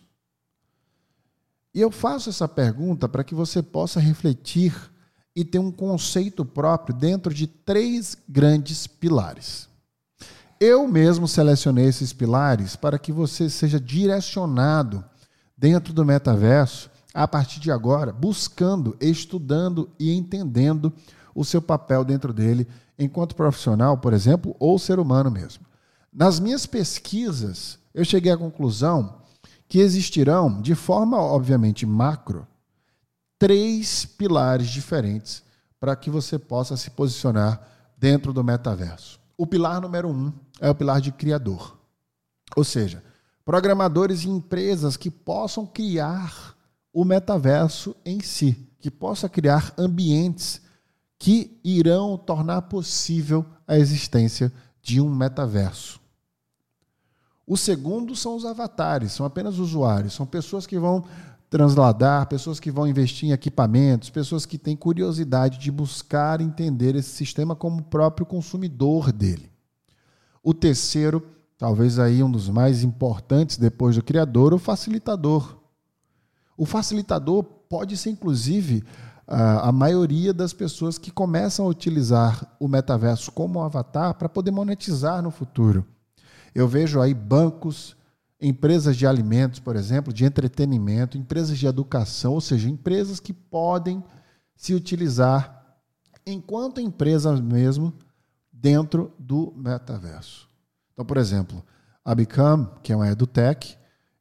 E 1.75 1.81
eu 1.83 1.91
faço 1.91 2.31
essa 2.31 2.49
pergunta 2.49 3.07
para 3.07 3.23
que 3.23 3.35
você 3.35 3.63
possa 3.63 4.01
refletir 4.01 4.75
e 5.37 5.45
ter 5.45 5.59
um 5.59 5.71
conceito 5.71 6.43
próprio 6.43 6.97
dentro 6.97 7.35
de 7.35 7.47
três 7.47 8.17
grandes 8.27 8.87
pilares. 8.87 9.74
Eu 10.61 10.87
mesmo 10.87 11.27
selecionei 11.27 11.87
esses 11.87 12.13
pilares 12.13 12.77
para 12.77 12.99
que 12.99 13.13
você 13.13 13.51
seja 13.51 13.81
direcionado 13.81 15.05
dentro 15.57 15.93
do 15.93 16.05
metaverso 16.05 16.91
a 17.13 17.29
partir 17.29 17.61
de 17.61 17.71
agora, 17.71 18.13
buscando, 18.13 18.97
estudando 19.01 19.91
e 19.99 20.13
entendendo 20.13 20.93
o 21.35 21.45
seu 21.45 21.63
papel 21.63 22.05
dentro 22.05 22.33
dele 22.33 22.67
enquanto 22.99 23.37
profissional, 23.37 23.99
por 23.99 24.13
exemplo, 24.13 24.55
ou 24.59 24.79
ser 24.79 24.99
humano 24.99 25.31
mesmo. 25.31 25.65
Nas 26.13 26.39
minhas 26.39 26.67
pesquisas, 26.67 27.79
eu 27.93 28.05
cheguei 28.05 28.33
à 28.33 28.37
conclusão 28.37 29.19
que 29.69 29.81
existirão, 29.81 30.61
de 30.61 30.75
forma 30.75 31.19
obviamente 31.21 31.85
macro, 31.85 32.47
três 33.39 34.05
pilares 34.05 34.69
diferentes 34.69 35.43
para 35.81 35.97
que 35.97 36.11
você 36.11 36.39
possa 36.39 36.77
se 36.77 36.91
posicionar 36.91 37.61
dentro 37.99 38.33
do 38.33 38.45
metaverso. 38.45 39.24
O 39.37 39.47
pilar 39.47 39.81
número 39.81 40.09
um 40.09 40.33
é 40.61 40.71
o 40.71 40.75
pilar 40.75 41.01
de 41.01 41.11
criador. 41.13 41.79
Ou 42.57 42.65
seja, 42.65 43.03
programadores 43.45 44.23
e 44.23 44.29
empresas 44.29 44.97
que 44.97 45.11
possam 45.11 45.67
criar 45.67 46.57
o 46.93 47.05
metaverso 47.05 47.97
em 48.05 48.21
si, 48.21 48.69
que 48.79 48.91
possa 48.91 49.29
criar 49.29 49.75
ambientes 49.77 50.63
que 51.19 51.59
irão 51.65 52.17
tornar 52.17 52.63
possível 52.63 53.45
a 53.67 53.79
existência 53.79 54.53
de 54.83 55.01
um 55.01 55.13
metaverso. 55.13 56.01
O 57.47 57.57
segundo 57.57 58.15
são 58.15 58.37
os 58.37 58.45
avatares, 58.45 59.13
são 59.13 59.27
apenas 59.27 59.59
usuários, 59.59 60.15
são 60.15 60.25
pessoas 60.25 60.67
que 60.67 60.79
vão 60.79 61.05
transladar, 61.55 62.27
pessoas 62.27 62.59
que 62.59 62.69
vão 62.69 62.85
investir 62.85 63.29
em 63.29 63.33
equipamentos, 63.33 64.11
pessoas 64.11 64.45
que 64.45 64.59
têm 64.59 64.75
curiosidade 64.75 65.57
de 65.57 65.71
buscar 65.71 66.41
entender 66.41 66.97
esse 66.97 67.11
sistema 67.11 67.55
como 67.55 67.81
próprio 67.81 68.27
consumidor 68.27 69.13
dele. 69.13 69.53
O 70.43 70.53
terceiro, 70.53 71.25
talvez 71.57 71.97
aí 72.01 72.25
um 72.25 72.31
dos 72.31 72.49
mais 72.49 72.83
importantes 72.83 73.57
depois 73.57 73.95
do 73.95 74.03
criador, 74.03 74.53
o 74.53 74.59
facilitador. 74.59 75.57
O 76.57 76.67
facilitador 76.67 77.45
pode 77.45 77.97
ser, 77.97 78.11
inclusive, 78.11 78.83
a, 79.25 79.71
maioria 79.71 80.35
das 80.35 80.53
pessoas 80.53 80.99
que 80.99 81.13
começam 81.13 81.67
a 81.67 81.69
utilizar 81.69 82.53
o 82.59 82.67
metaverso 82.67 83.31
como 83.31 83.63
avatar 83.63 84.15
para 84.15 84.29
poder 84.29 84.51
monetizar 84.51 85.23
no 85.23 85.31
futuro. 85.31 85.87
Eu 86.53 86.67
vejo 86.67 87.01
aí 87.01 87.15
bancos, 87.15 87.97
empresas 88.47 88.95
de 88.95 89.07
alimentos, 89.07 89.59
por 89.59 89.75
exemplo, 89.75 90.13
de 90.13 90.25
entretenimento, 90.25 91.17
empresas 91.17 91.59
de 91.59 91.67
educação, 91.67 92.35
ou 92.35 92.41
seja, 92.43 92.69
empresas 92.69 93.19
que 93.19 93.33
podem 93.33 94.05
se 94.55 94.75
utilizar 94.75 95.79
enquanto 96.27 96.79
empresas 96.79 97.41
mesmo 97.41 97.95
dentro 98.53 99.15
do 99.19 99.53
metaverso. 99.57 100.47
Então, 100.93 101.07
por 101.07 101.17
exemplo, 101.17 101.65
a 102.05 102.15
Become, 102.15 102.69
que 102.83 102.93
é 102.93 102.97
uma 102.97 103.09
edutech, 103.09 103.79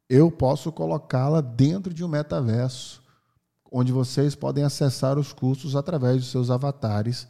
eu 0.10 0.32
posso 0.32 0.72
colocá-la 0.72 1.42
dentro 1.42 1.94
de 1.94 2.04
um 2.04 2.08
metaverso 2.08 3.04
onde 3.70 3.92
vocês 3.92 4.36
podem 4.36 4.64
acessar 4.64 5.20
os 5.20 5.34
cursos 5.34 5.76
através 5.76 6.18
dos 6.18 6.32
seus 6.32 6.50
avatares 6.50 7.28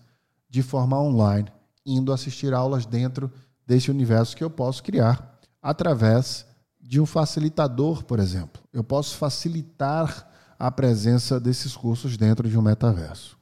de 0.48 0.62
forma 0.62 1.00
online, 1.00 1.52
indo 1.84 2.14
assistir 2.14 2.54
aulas 2.54 2.86
dentro 2.86 3.32
desse 3.66 3.90
universo 3.90 4.38
que 4.38 4.44
eu 4.44 4.50
posso 4.50 4.84
criar 4.84 5.40
através 5.60 6.46
de 6.84 7.00
um 7.00 7.06
facilitador, 7.06 8.04
por 8.04 8.20
exemplo. 8.20 8.62
Eu 8.74 8.84
posso 8.84 9.16
facilitar 9.16 10.30
a 10.60 10.70
presença 10.70 11.40
desses 11.40 11.76
cursos 11.76 12.18
dentro 12.18 12.50
de 12.50 12.58
um 12.58 12.62
metaverso. 12.62 13.38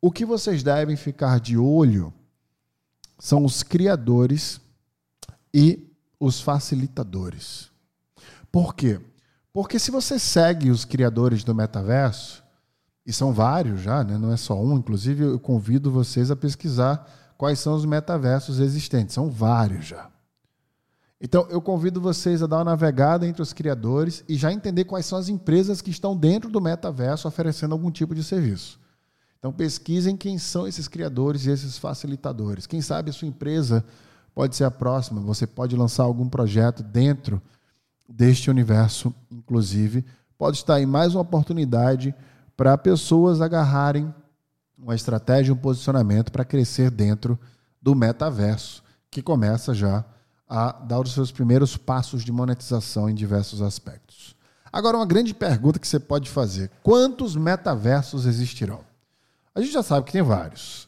O 0.00 0.10
que 0.10 0.26
vocês 0.26 0.62
devem 0.62 0.96
ficar 0.96 1.38
de 1.38 1.56
olho 1.56 2.12
são 3.18 3.44
os 3.44 3.62
criadores 3.62 4.60
e 5.54 5.88
os 6.18 6.40
facilitadores. 6.40 7.70
Por 8.50 8.74
quê? 8.74 9.00
Porque 9.52 9.78
se 9.78 9.90
você 9.90 10.18
segue 10.18 10.70
os 10.70 10.84
criadores 10.84 11.44
do 11.44 11.54
metaverso, 11.54 12.44
e 13.06 13.12
são 13.12 13.32
vários 13.32 13.80
já, 13.80 14.02
né? 14.02 14.18
não 14.18 14.32
é 14.32 14.36
só 14.36 14.60
um, 14.60 14.76
inclusive 14.76 15.22
eu 15.22 15.38
convido 15.38 15.90
vocês 15.92 16.30
a 16.30 16.36
pesquisar 16.36 17.08
quais 17.38 17.60
são 17.60 17.74
os 17.74 17.84
metaversos 17.84 18.58
existentes, 18.58 19.14
são 19.14 19.30
vários 19.30 19.86
já. 19.86 20.10
Então 21.20 21.46
eu 21.48 21.62
convido 21.62 22.00
vocês 22.00 22.42
a 22.42 22.46
dar 22.46 22.58
uma 22.58 22.64
navegada 22.64 23.26
entre 23.26 23.40
os 23.40 23.52
criadores 23.52 24.22
e 24.28 24.36
já 24.36 24.52
entender 24.52 24.84
quais 24.84 25.06
são 25.06 25.18
as 25.18 25.28
empresas 25.28 25.80
que 25.80 25.90
estão 25.90 26.16
dentro 26.16 26.50
do 26.50 26.60
metaverso 26.60 27.26
oferecendo 27.26 27.72
algum 27.72 27.90
tipo 27.90 28.14
de 28.14 28.22
serviço. 28.22 28.78
Então 29.38 29.52
pesquisem 29.52 30.16
quem 30.16 30.38
são 30.38 30.66
esses 30.66 30.88
criadores 30.88 31.46
e 31.46 31.50
esses 31.50 31.78
facilitadores. 31.78 32.66
Quem 32.66 32.82
sabe 32.82 33.10
a 33.10 33.12
sua 33.12 33.28
empresa 33.28 33.84
pode 34.34 34.56
ser 34.56 34.64
a 34.64 34.70
próxima, 34.70 35.20
você 35.20 35.46
pode 35.46 35.74
lançar 35.74 36.02
algum 36.02 36.28
projeto 36.28 36.82
dentro 36.82 37.40
deste 38.08 38.50
universo, 38.50 39.14
inclusive. 39.30 40.04
Pode 40.36 40.58
estar 40.58 40.74
aí 40.74 40.84
mais 40.84 41.14
uma 41.14 41.22
oportunidade 41.22 42.14
para 42.56 42.76
pessoas 42.76 43.40
agarrarem 43.40 44.14
uma 44.76 44.94
estratégia, 44.94 45.54
um 45.54 45.56
posicionamento 45.56 46.30
para 46.30 46.44
crescer 46.44 46.90
dentro 46.90 47.38
do 47.80 47.94
metaverso, 47.94 48.82
que 49.10 49.22
começa 49.22 49.72
já 49.72 50.04
a 50.48 50.72
dar 50.72 51.00
os 51.00 51.12
seus 51.12 51.32
primeiros 51.32 51.76
passos 51.76 52.24
de 52.24 52.32
monetização 52.32 53.08
em 53.08 53.14
diversos 53.14 53.60
aspectos. 53.60 54.36
Agora, 54.72 54.96
uma 54.96 55.06
grande 55.06 55.32
pergunta 55.32 55.78
que 55.78 55.88
você 55.88 55.98
pode 55.98 56.28
fazer: 56.28 56.70
quantos 56.82 57.34
metaversos 57.34 58.26
existirão? 58.26 58.80
A 59.54 59.60
gente 59.60 59.72
já 59.72 59.82
sabe 59.82 60.06
que 60.06 60.12
tem 60.12 60.22
vários. 60.22 60.86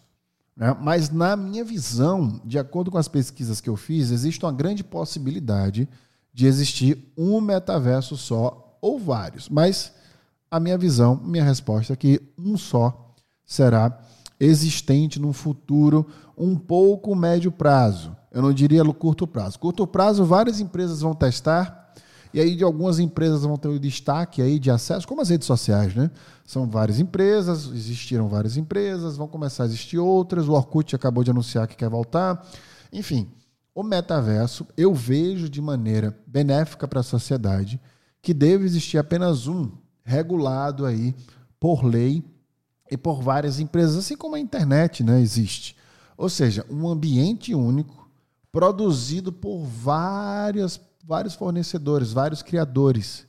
Né? 0.55 0.77
Mas, 0.81 1.09
na 1.09 1.37
minha 1.37 1.65
visão, 1.65 2.41
de 2.45 2.59
acordo 2.59 2.91
com 2.91 2.99
as 2.99 3.09
pesquisas 3.09 3.61
que 3.61 3.69
eu 3.71 3.77
fiz, 3.77 4.11
existe 4.11 4.45
uma 4.45 4.53
grande 4.53 4.85
possibilidade 4.85 5.89
de 6.35 6.47
existir 6.47 7.13
um 7.17 7.41
metaverso 7.41 8.17
só 8.17 8.79
ou 8.81 8.99
vários. 8.99 9.49
Mas 9.49 9.93
a 10.51 10.61
minha 10.61 10.77
visão, 10.77 11.17
minha 11.17 11.45
resposta 11.45 11.93
é 11.93 11.97
que 11.97 12.21
um 12.39 12.57
só 12.57 13.15
será 13.47 13.99
existente 14.39 15.19
num 15.19 15.33
futuro 15.33 16.07
um 16.37 16.57
pouco 16.57 17.15
médio 17.15 17.51
prazo. 17.51 18.17
Eu 18.31 18.43
não 18.43 18.53
diria 18.53 18.85
no 18.85 18.93
curto 18.93 19.27
prazo. 19.27 19.59
Curto 19.59 19.87
prazo, 19.87 20.25
várias 20.25 20.61
empresas 20.61 21.01
vão 21.01 21.15
testar, 21.15 21.93
e 22.33 22.41
aí 22.41 22.55
de 22.55 22.63
algumas 22.63 22.99
empresas 22.99 23.43
vão 23.43 23.57
ter 23.57 23.69
o 23.69 23.79
destaque 23.79 24.43
aí 24.43 24.59
de 24.59 24.71
acesso, 24.71 25.09
como 25.09 25.23
as 25.23 25.31
redes 25.31 25.47
sociais, 25.47 25.95
né? 25.95 26.11
São 26.45 26.67
várias 26.67 27.01
empresas, 27.01 27.67
existiram 27.73 28.29
várias 28.29 28.57
empresas, 28.57 29.17
vão 29.17 29.27
começar 29.27 29.63
a 29.63 29.67
existir 29.67 29.99
outras. 29.99 30.47
O 30.47 30.53
Orkut 30.53 30.95
acabou 30.95 31.25
de 31.25 31.31
anunciar 31.31 31.67
que 31.67 31.77
quer 31.77 31.89
voltar. 31.89 32.47
Enfim, 32.93 33.31
o 33.75 33.83
metaverso 33.83 34.67
eu 34.77 34.95
vejo 34.95 35.49
de 35.49 35.63
maneira 35.63 36.19
benéfica 36.27 36.87
para 36.87 37.01
a 37.01 37.05
sociedade 37.05 37.81
que 38.21 38.35
deve 38.35 38.65
existir 38.65 38.99
apenas 38.99 39.47
um 39.47 39.71
regulado 40.05 40.85
aí 40.85 41.15
por 41.59 41.85
lei 41.85 42.25
e 42.91 42.97
por 42.97 43.23
várias 43.23 43.61
empresas, 43.61 43.97
assim 43.97 44.17
como 44.17 44.35
a 44.35 44.41
internet 44.41 45.03
né, 45.05 45.21
existe. 45.21 45.77
Ou 46.17 46.29
seja, 46.29 46.65
um 46.69 46.89
ambiente 46.89 47.55
único 47.55 47.98
produzido 48.53 49.33
por 49.33 49.65
várias, 49.65 50.81
vários 51.05 51.35
fornecedores, 51.35 52.13
vários 52.13 52.43
criadores, 52.43 53.27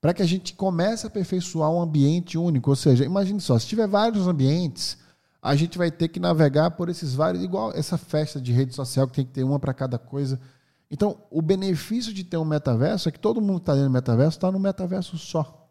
para 0.00 0.14
que 0.14 0.22
a 0.22 0.26
gente 0.26 0.54
comece 0.54 1.06
a 1.06 1.08
aperfeiçoar 1.08 1.70
um 1.70 1.80
ambiente 1.80 2.38
único. 2.38 2.70
Ou 2.70 2.76
seja, 2.76 3.04
imagine 3.04 3.40
só, 3.40 3.58
se 3.58 3.66
tiver 3.66 3.86
vários 3.86 4.26
ambientes, 4.26 4.98
a 5.42 5.54
gente 5.54 5.78
vai 5.78 5.90
ter 5.90 6.08
que 6.08 6.20
navegar 6.20 6.72
por 6.72 6.88
esses 6.88 7.14
vários, 7.14 7.42
igual 7.42 7.72
essa 7.74 7.96
festa 7.96 8.40
de 8.40 8.52
rede 8.52 8.74
social 8.74 9.06
que 9.06 9.14
tem 9.14 9.24
que 9.24 9.32
ter 9.32 9.44
uma 9.44 9.58
para 9.58 9.72
cada 9.72 9.98
coisa. 9.98 10.40
Então, 10.90 11.22
o 11.30 11.40
benefício 11.40 12.12
de 12.12 12.24
ter 12.24 12.36
um 12.36 12.44
metaverso 12.44 13.08
é 13.08 13.12
que 13.12 13.20
todo 13.20 13.40
mundo 13.40 13.56
que 13.56 13.62
está 13.62 13.74
dentro 13.74 13.88
do 13.88 13.92
metaverso 13.92 14.36
está 14.36 14.50
no 14.50 14.58
metaverso 14.58 15.16
só. 15.16 15.68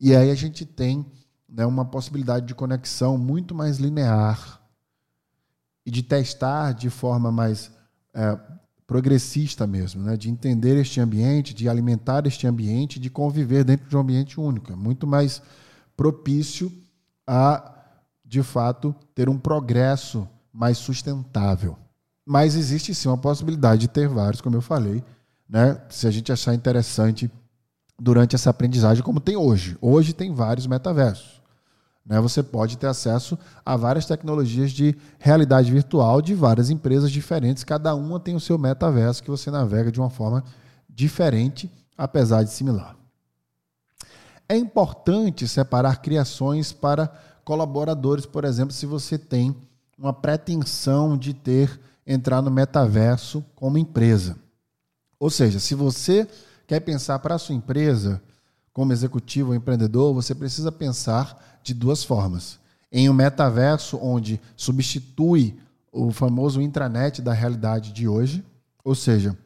E 0.00 0.16
aí 0.16 0.30
a 0.30 0.34
gente 0.34 0.64
tem 0.64 1.06
né, 1.48 1.66
uma 1.66 1.84
possibilidade 1.84 2.46
de 2.46 2.54
conexão 2.54 3.18
muito 3.18 3.54
mais 3.54 3.78
linear 3.78 4.61
e 5.84 5.90
de 5.90 6.02
testar 6.02 6.72
de 6.72 6.90
forma 6.90 7.32
mais 7.32 7.70
é, 8.14 8.38
progressista 8.86 9.66
mesmo, 9.66 10.02
né, 10.02 10.16
de 10.16 10.30
entender 10.30 10.76
este 10.76 11.00
ambiente, 11.00 11.54
de 11.54 11.68
alimentar 11.68 12.26
este 12.26 12.46
ambiente, 12.46 13.00
de 13.00 13.10
conviver 13.10 13.64
dentro 13.64 13.88
de 13.88 13.96
um 13.96 14.00
ambiente 14.00 14.38
único. 14.38 14.72
É 14.72 14.76
muito 14.76 15.06
mais 15.06 15.42
propício 15.96 16.70
a 17.26 17.72
de 18.32 18.42
fato, 18.42 18.94
ter 19.14 19.28
um 19.28 19.36
progresso 19.36 20.26
mais 20.50 20.78
sustentável. 20.78 21.76
Mas 22.24 22.54
existe 22.54 22.94
sim 22.94 23.06
uma 23.06 23.18
possibilidade 23.18 23.82
de 23.82 23.88
ter 23.88 24.08
vários, 24.08 24.40
como 24.40 24.56
eu 24.56 24.62
falei, 24.62 25.04
né? 25.46 25.78
se 25.90 26.06
a 26.06 26.10
gente 26.10 26.32
achar 26.32 26.54
interessante 26.54 27.30
durante 28.00 28.34
essa 28.34 28.48
aprendizagem, 28.48 29.04
como 29.04 29.20
tem 29.20 29.36
hoje. 29.36 29.76
Hoje 29.82 30.14
tem 30.14 30.32
vários 30.32 30.66
metaversos. 30.66 31.41
Né? 32.04 32.20
Você 32.20 32.42
pode 32.42 32.76
ter 32.76 32.86
acesso 32.86 33.38
a 33.64 33.76
várias 33.76 34.06
tecnologias 34.06 34.72
de 34.72 34.96
realidade 35.18 35.70
virtual 35.70 36.20
de 36.20 36.34
várias 36.34 36.70
empresas 36.70 37.10
diferentes, 37.10 37.64
cada 37.64 37.94
uma 37.94 38.18
tem 38.18 38.34
o 38.34 38.40
seu 38.40 38.58
metaverso 38.58 39.22
que 39.22 39.30
você 39.30 39.50
navega 39.50 39.90
de 39.90 40.00
uma 40.00 40.10
forma 40.10 40.44
diferente, 40.88 41.70
apesar 41.96 42.42
de 42.42 42.50
similar. 42.50 42.96
É 44.48 44.56
importante 44.56 45.48
separar 45.48 46.02
criações 46.02 46.72
para 46.72 47.10
colaboradores, 47.44 48.26
por 48.26 48.44
exemplo, 48.44 48.74
se 48.74 48.86
você 48.86 49.16
tem 49.16 49.56
uma 49.96 50.12
pretensão 50.12 51.16
de 51.16 51.32
ter 51.32 51.80
entrar 52.06 52.42
no 52.42 52.50
metaverso 52.50 53.44
como 53.54 53.78
empresa. 53.78 54.36
Ou 55.18 55.30
seja, 55.30 55.60
se 55.60 55.74
você 55.74 56.28
quer 56.66 56.80
pensar 56.80 57.18
para 57.20 57.36
a 57.36 57.38
sua 57.38 57.54
empresa 57.54 58.20
como 58.72 58.92
executivo 58.92 59.50
ou 59.50 59.54
empreendedor, 59.54 60.14
você 60.14 60.34
precisa 60.34 60.72
pensar 60.72 61.60
de 61.62 61.74
duas 61.74 62.02
formas. 62.02 62.58
Em 62.90 63.08
um 63.08 63.12
metaverso 63.12 63.98
onde 64.02 64.40
substitui 64.56 65.58
o 65.90 66.10
famoso 66.10 66.60
intranet 66.60 67.20
da 67.20 67.32
realidade 67.32 67.92
de 67.92 68.08
hoje, 68.08 68.44
ou 68.84 68.94
seja, 68.94 69.36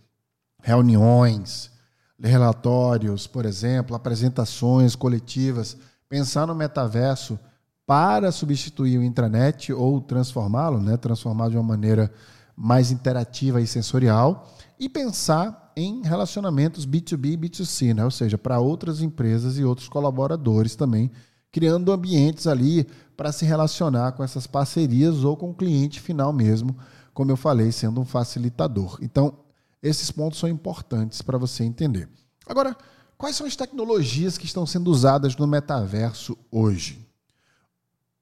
reuniões, 0.63 1.71
relatórios, 2.19 3.27
por 3.27 3.45
exemplo, 3.45 3.95
apresentações 3.95 4.95
coletivas, 4.95 5.77
pensar 6.09 6.47
no 6.47 6.55
metaverso 6.55 7.39
para 7.87 8.33
substituir 8.33 8.99
o 8.99 9.03
intranet 9.03 9.73
ou 9.73 10.01
transformá-lo, 10.01 10.81
né, 10.81 10.97
transformar 10.97 11.51
de 11.51 11.57
uma 11.57 11.63
maneira 11.63 12.13
mais 12.57 12.91
interativa 12.91 13.61
e 13.61 13.67
sensorial 13.67 14.49
e 14.79 14.89
pensar 14.89 15.66
em 15.77 16.03
relacionamentos 16.03 16.87
B2B 16.87 17.33
e 17.33 17.37
B2C, 17.37 17.95
né? 17.95 18.05
ou 18.05 18.11
seja, 18.11 18.39
para 18.39 18.59
outras 18.59 19.03
empresas 19.03 19.59
e 19.59 19.65
outros 19.65 19.89
colaboradores 19.89 20.75
também, 20.75 21.11
criando 21.53 21.93
ambientes 21.93 22.47
ali 22.47 22.87
para 23.17 23.31
se 23.31 23.45
relacionar 23.45 24.13
com 24.13 24.25
essas 24.25 24.47
parcerias 24.47 25.23
ou 25.23 25.37
com 25.37 25.51
o 25.51 25.55
cliente 25.55 26.01
final 26.01 26.33
mesmo, 26.33 26.77
como 27.13 27.31
eu 27.31 27.37
falei, 27.37 27.71
sendo 27.73 28.01
um 28.01 28.05
facilitador. 28.05 28.99
Então, 29.03 29.41
esses 29.83 30.11
pontos 30.11 30.39
são 30.39 30.49
importantes 30.49 31.23
para 31.23 31.39
você 31.39 31.63
entender. 31.65 32.09
Agora, 32.47 32.77
quais 33.17 33.37
são 33.37 33.47
as 33.47 33.55
tecnologias 33.55 34.39
que 34.39 34.47
estão 34.47 34.67
sendo 34.67 34.91
usadas 34.91 35.37
no 35.37 35.47
metaverso 35.47 36.37
hoje? 36.51 37.07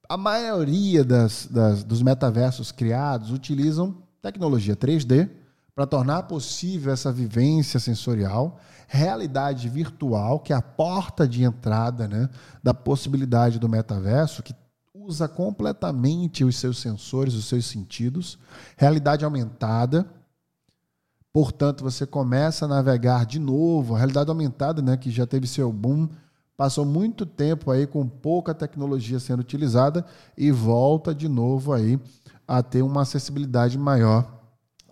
a 0.09 0.17
maioria 0.17 1.03
das, 1.03 1.47
das, 1.47 1.83
dos 1.83 2.01
metaversos 2.01 2.71
criados 2.71 3.31
utilizam 3.31 4.03
tecnologia 4.21 4.75
3D 4.75 5.29
para 5.75 5.85
tornar 5.85 6.23
possível 6.23 6.93
essa 6.93 7.11
vivência 7.11 7.81
sensorial, 7.81 8.57
realidade 8.87 9.67
virtual, 9.67 10.39
que 10.39 10.53
é 10.53 10.55
a 10.55 10.61
porta 10.61 11.27
de 11.27 11.43
entrada 11.43 12.07
né, 12.07 12.29
da 12.63 12.73
possibilidade 12.73 13.59
do 13.59 13.67
metaverso, 13.67 14.41
que 14.41 14.55
usa 14.93 15.27
completamente 15.27 16.45
os 16.45 16.55
seus 16.55 16.79
sensores, 16.79 17.33
os 17.33 17.45
seus 17.45 17.65
sentidos, 17.65 18.39
realidade 18.77 19.25
aumentada. 19.25 20.09
Portanto, 21.33 21.83
você 21.83 22.07
começa 22.07 22.63
a 22.63 22.69
navegar 22.69 23.25
de 23.25 23.37
novo, 23.37 23.95
a 23.95 23.97
realidade 23.97 24.29
aumentada, 24.29 24.81
né, 24.81 24.95
que 24.95 25.11
já 25.11 25.27
teve 25.27 25.45
seu 25.45 25.73
boom, 25.73 26.07
passou 26.55 26.85
muito 26.85 27.25
tempo 27.25 27.69
aí 27.69 27.85
com 27.85 28.07
pouca 28.07 28.53
tecnologia 28.53 29.19
sendo 29.19 29.41
utilizada 29.41 30.05
e 30.37 30.51
volta 30.51 31.13
de 31.13 31.27
novo 31.27 31.73
aí 31.73 31.99
a 32.47 32.63
ter 32.63 32.81
uma 32.81 33.01
acessibilidade 33.01 33.77
maior 33.77 34.35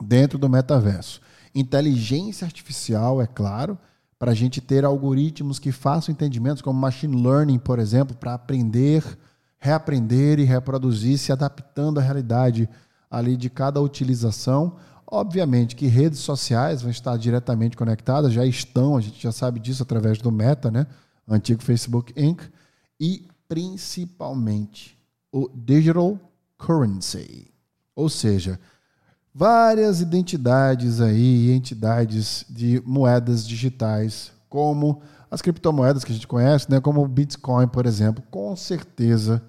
dentro 0.01 0.37
do 0.37 0.49
metaverso. 0.49 1.21
Inteligência 1.53 2.45
artificial, 2.45 3.21
é 3.21 3.27
claro, 3.27 3.77
para 4.17 4.31
a 4.31 4.35
gente 4.35 4.61
ter 4.61 4.85
algoritmos 4.85 5.59
que 5.59 5.71
façam 5.71 6.11
entendimentos, 6.11 6.61
como 6.61 6.79
machine 6.79 7.21
learning, 7.21 7.59
por 7.59 7.77
exemplo, 7.77 8.15
para 8.15 8.33
aprender, 8.33 9.03
reaprender 9.59 10.39
e 10.39 10.43
reproduzir, 10.43 11.17
se 11.17 11.31
adaptando 11.31 11.99
à 11.99 12.03
realidade 12.03 12.69
ali 13.11 13.35
de 13.35 13.49
cada 13.49 13.81
utilização. 13.81 14.77
Obviamente 15.05 15.75
que 15.75 15.87
redes 15.87 16.19
sociais 16.19 16.81
vão 16.81 16.89
estar 16.89 17.15
diretamente 17.17 17.77
conectadas, 17.77 18.33
já 18.33 18.45
estão, 18.45 18.97
a 18.97 19.01
gente 19.01 19.21
já 19.21 19.31
sabe 19.31 19.59
disso 19.59 19.83
através 19.83 20.17
do 20.17 20.31
Meta, 20.31 20.71
né? 20.71 20.87
Antigo 21.27 21.61
Facebook 21.61 22.13
Inc. 22.15 22.41
E 22.99 23.27
principalmente 23.47 24.97
o 25.31 25.49
digital 25.53 26.17
currency, 26.57 27.51
ou 27.95 28.07
seja, 28.07 28.59
várias 29.33 29.99
identidades 29.99 31.01
aí, 31.01 31.51
entidades 31.51 32.45
de 32.49 32.81
moedas 32.85 33.47
digitais, 33.47 34.31
como 34.47 35.01
as 35.31 35.41
criptomoedas 35.41 36.03
que 36.03 36.11
a 36.11 36.15
gente 36.15 36.27
conhece, 36.27 36.69
né, 36.69 36.79
como 36.79 37.03
o 37.03 37.07
Bitcoin, 37.07 37.67
por 37.67 37.85
exemplo, 37.85 38.23
com 38.29 38.55
certeza 38.55 39.41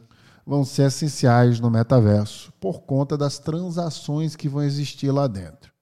vão 0.47 0.65
ser 0.65 0.85
essenciais 0.85 1.61
no 1.61 1.71
metaverso 1.71 2.53
por 2.61 2.83
conta 2.83 3.17
das 3.17 3.39
transações 3.39 4.35
que 4.35 4.49
vão 4.49 4.63
existir 4.63 5.11
lá 5.11 5.27
dentro. 5.27 5.73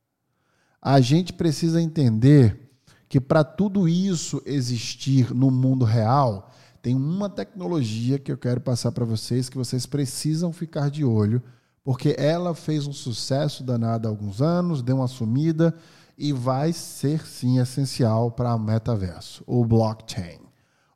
A 0.80 1.00
gente 1.00 1.32
precisa 1.32 1.80
entender 1.80 2.70
que 3.08 3.20
para 3.20 3.44
tudo 3.44 3.88
isso 3.88 4.42
existir 4.44 5.32
no 5.32 5.50
mundo 5.50 5.84
real, 5.84 6.50
tem 6.80 6.96
uma 6.96 7.28
tecnologia 7.28 8.18
que 8.18 8.32
eu 8.32 8.38
quero 8.38 8.60
passar 8.60 8.90
para 8.90 9.04
vocês 9.04 9.48
que 9.48 9.56
vocês 9.56 9.86
precisam 9.86 10.52
ficar 10.52 10.90
de 10.90 11.04
olho 11.04 11.40
porque 11.84 12.14
ela 12.18 12.54
fez 12.54 12.86
um 12.86 12.92
sucesso 12.92 13.64
danado 13.64 14.06
há 14.06 14.10
alguns 14.10 14.40
anos, 14.40 14.82
deu 14.82 14.96
uma 14.96 15.08
sumida 15.08 15.74
e 16.16 16.32
vai 16.32 16.72
ser 16.72 17.26
sim 17.26 17.58
essencial 17.58 18.30
para 18.30 18.54
o 18.54 18.58
metaverso, 18.58 19.42
o 19.46 19.64
blockchain. 19.64 20.38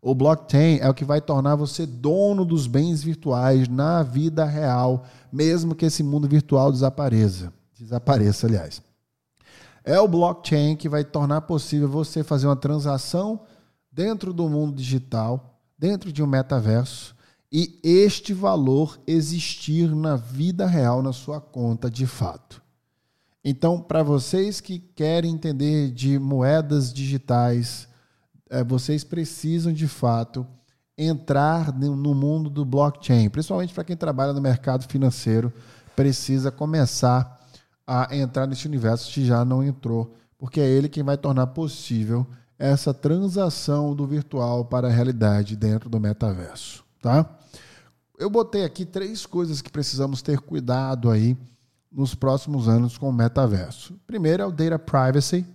O 0.00 0.14
blockchain 0.14 0.78
é 0.80 0.88
o 0.88 0.94
que 0.94 1.04
vai 1.04 1.20
tornar 1.20 1.56
você 1.56 1.84
dono 1.84 2.44
dos 2.44 2.68
bens 2.68 3.02
virtuais 3.02 3.66
na 3.66 4.04
vida 4.04 4.44
real, 4.44 5.04
mesmo 5.32 5.74
que 5.74 5.86
esse 5.86 6.02
mundo 6.04 6.28
virtual 6.28 6.70
desapareça. 6.70 7.52
Desapareça, 7.76 8.46
aliás. 8.46 8.80
É 9.84 9.98
o 9.98 10.06
blockchain 10.06 10.76
que 10.76 10.88
vai 10.88 11.02
tornar 11.02 11.40
possível 11.40 11.88
você 11.88 12.22
fazer 12.22 12.46
uma 12.46 12.54
transação 12.54 13.40
dentro 13.90 14.32
do 14.32 14.48
mundo 14.48 14.76
digital, 14.76 15.58
dentro 15.76 16.12
de 16.12 16.22
um 16.22 16.26
metaverso, 16.26 17.15
e 17.50 17.78
este 17.82 18.34
valor 18.34 18.98
existir 19.06 19.94
na 19.94 20.16
vida 20.16 20.66
real, 20.66 21.02
na 21.02 21.12
sua 21.12 21.40
conta 21.40 21.90
de 21.90 22.06
fato. 22.06 22.62
Então, 23.44 23.80
para 23.80 24.02
vocês 24.02 24.60
que 24.60 24.78
querem 24.78 25.32
entender 25.32 25.92
de 25.92 26.18
moedas 26.18 26.92
digitais, 26.92 27.86
é, 28.50 28.64
vocês 28.64 29.04
precisam 29.04 29.72
de 29.72 29.86
fato 29.86 30.44
entrar 30.98 31.72
no 31.78 32.14
mundo 32.14 32.50
do 32.50 32.64
blockchain, 32.64 33.28
principalmente 33.28 33.72
para 33.72 33.84
quem 33.84 33.96
trabalha 33.96 34.32
no 34.32 34.40
mercado 34.40 34.88
financeiro, 34.88 35.52
precisa 35.94 36.50
começar 36.50 37.40
a 37.86 38.16
entrar 38.16 38.46
nesse 38.46 38.66
universo 38.66 39.12
se 39.12 39.24
já 39.24 39.44
não 39.44 39.62
entrou, 39.62 40.16
porque 40.38 40.58
é 40.58 40.68
ele 40.68 40.88
quem 40.88 41.04
vai 41.04 41.16
tornar 41.16 41.48
possível 41.48 42.26
essa 42.58 42.92
transação 42.92 43.94
do 43.94 44.06
virtual 44.06 44.64
para 44.64 44.88
a 44.88 44.90
realidade 44.90 45.54
dentro 45.54 45.88
do 45.88 46.00
metaverso 46.00 46.85
tá? 47.06 47.38
Eu 48.18 48.28
botei 48.28 48.64
aqui 48.64 48.84
três 48.84 49.24
coisas 49.24 49.62
que 49.62 49.70
precisamos 49.70 50.22
ter 50.22 50.40
cuidado 50.40 51.08
aí 51.08 51.36
nos 51.92 52.16
próximos 52.16 52.68
anos 52.68 52.98
com 52.98 53.08
o 53.08 53.12
metaverso. 53.12 53.94
Primeiro 54.08 54.42
é 54.42 54.46
o 54.46 54.50
data 54.50 54.76
privacy. 54.76 55.46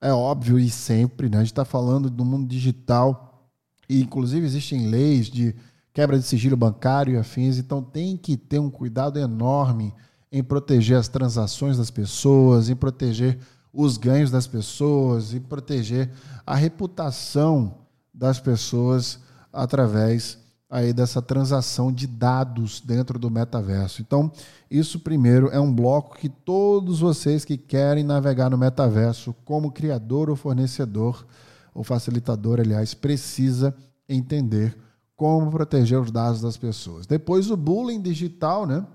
É 0.00 0.12
óbvio 0.12 0.60
e 0.60 0.70
sempre, 0.70 1.28
né? 1.28 1.38
A 1.38 1.40
gente 1.40 1.50
está 1.50 1.64
falando 1.64 2.08
do 2.08 2.24
mundo 2.24 2.46
digital 2.46 3.50
e 3.88 4.00
inclusive 4.00 4.46
existem 4.46 4.86
leis 4.86 5.26
de 5.26 5.56
quebra 5.92 6.16
de 6.16 6.24
sigilo 6.24 6.56
bancário 6.56 7.14
e 7.14 7.18
afins, 7.18 7.58
então 7.58 7.82
tem 7.82 8.16
que 8.16 8.36
ter 8.36 8.60
um 8.60 8.70
cuidado 8.70 9.18
enorme 9.18 9.92
em 10.30 10.44
proteger 10.44 10.96
as 10.96 11.08
transações 11.08 11.78
das 11.78 11.90
pessoas, 11.90 12.68
em 12.70 12.76
proteger 12.76 13.40
os 13.72 13.96
ganhos 13.96 14.30
das 14.30 14.46
pessoas, 14.46 15.34
em 15.34 15.40
proteger 15.40 16.12
a 16.46 16.54
reputação 16.54 17.78
das 18.14 18.38
pessoas 18.38 19.18
através 19.52 20.38
aí 20.70 20.92
dessa 20.92 21.20
transação 21.20 21.92
de 21.92 22.06
dados 22.06 22.80
dentro 22.80 23.18
do 23.18 23.28
metaverso. 23.28 24.00
Então, 24.00 24.30
isso 24.70 25.00
primeiro 25.00 25.48
é 25.48 25.58
um 25.58 25.74
bloco 25.74 26.16
que 26.16 26.28
todos 26.28 27.00
vocês 27.00 27.44
que 27.44 27.58
querem 27.58 28.04
navegar 28.04 28.48
no 28.48 28.56
metaverso 28.56 29.34
como 29.44 29.72
criador 29.72 30.30
ou 30.30 30.36
fornecedor 30.36 31.26
ou 31.74 31.82
facilitador, 31.82 32.60
aliás, 32.60 32.94
precisa 32.94 33.74
entender 34.08 34.76
como 35.16 35.50
proteger 35.50 36.00
os 36.00 36.10
dados 36.10 36.40
das 36.40 36.56
pessoas. 36.56 37.06
Depois 37.06 37.50
o 37.50 37.56
bullying 37.56 38.00
digital, 38.00 38.64
né? 38.64 38.86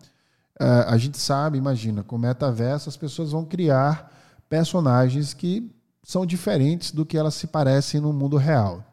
É, 0.57 0.65
a 0.87 0.97
gente 0.97 1.17
sabe, 1.17 1.57
imagina, 1.57 2.01
com 2.01 2.15
o 2.15 2.19
metaverso 2.19 2.87
as 2.87 2.95
pessoas 2.95 3.31
vão 3.31 3.43
criar 3.43 4.11
personagens 4.47 5.33
que 5.33 5.69
são 6.01 6.25
diferentes 6.25 6.91
do 6.91 7.05
que 7.05 7.17
elas 7.17 7.35
se 7.35 7.47
parecem 7.47 7.99
no 7.99 8.13
mundo 8.13 8.37
real, 8.37 8.83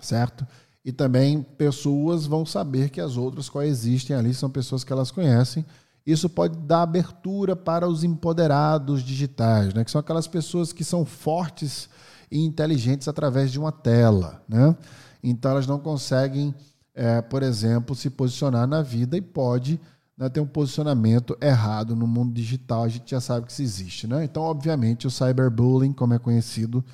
certo? 0.00 0.44
E 0.86 0.92
também 0.92 1.42
pessoas 1.42 2.26
vão 2.26 2.46
saber 2.46 2.90
que 2.90 3.00
as 3.00 3.16
outras 3.16 3.48
coexistem 3.48 4.14
ali, 4.14 4.32
são 4.32 4.48
pessoas 4.48 4.84
que 4.84 4.92
elas 4.92 5.10
conhecem. 5.10 5.66
Isso 6.06 6.28
pode 6.30 6.56
dar 6.58 6.82
abertura 6.82 7.56
para 7.56 7.88
os 7.88 8.04
empoderados 8.04 9.02
digitais, 9.02 9.74
né? 9.74 9.82
que 9.84 9.90
são 9.90 10.00
aquelas 10.00 10.28
pessoas 10.28 10.72
que 10.72 10.84
são 10.84 11.04
fortes 11.04 11.88
e 12.30 12.38
inteligentes 12.38 13.08
através 13.08 13.50
de 13.50 13.58
uma 13.58 13.72
tela. 13.72 14.40
Né? 14.48 14.76
Então 15.24 15.50
elas 15.50 15.66
não 15.66 15.80
conseguem, 15.80 16.54
é, 16.94 17.20
por 17.20 17.42
exemplo, 17.42 17.96
se 17.96 18.08
posicionar 18.08 18.68
na 18.68 18.80
vida 18.80 19.16
e 19.16 19.20
pode 19.20 19.80
né, 20.16 20.28
ter 20.28 20.38
um 20.38 20.46
posicionamento 20.46 21.36
errado 21.40 21.96
no 21.96 22.06
mundo 22.06 22.32
digital. 22.32 22.84
A 22.84 22.88
gente 22.88 23.10
já 23.10 23.20
sabe 23.20 23.46
que 23.46 23.50
isso 23.50 23.62
existe. 23.62 24.06
Né? 24.06 24.22
Então, 24.22 24.44
obviamente, 24.44 25.08
o 25.08 25.10
cyberbullying, 25.10 25.92
como 25.92 26.14
é 26.14 26.18
conhecido, 26.20 26.84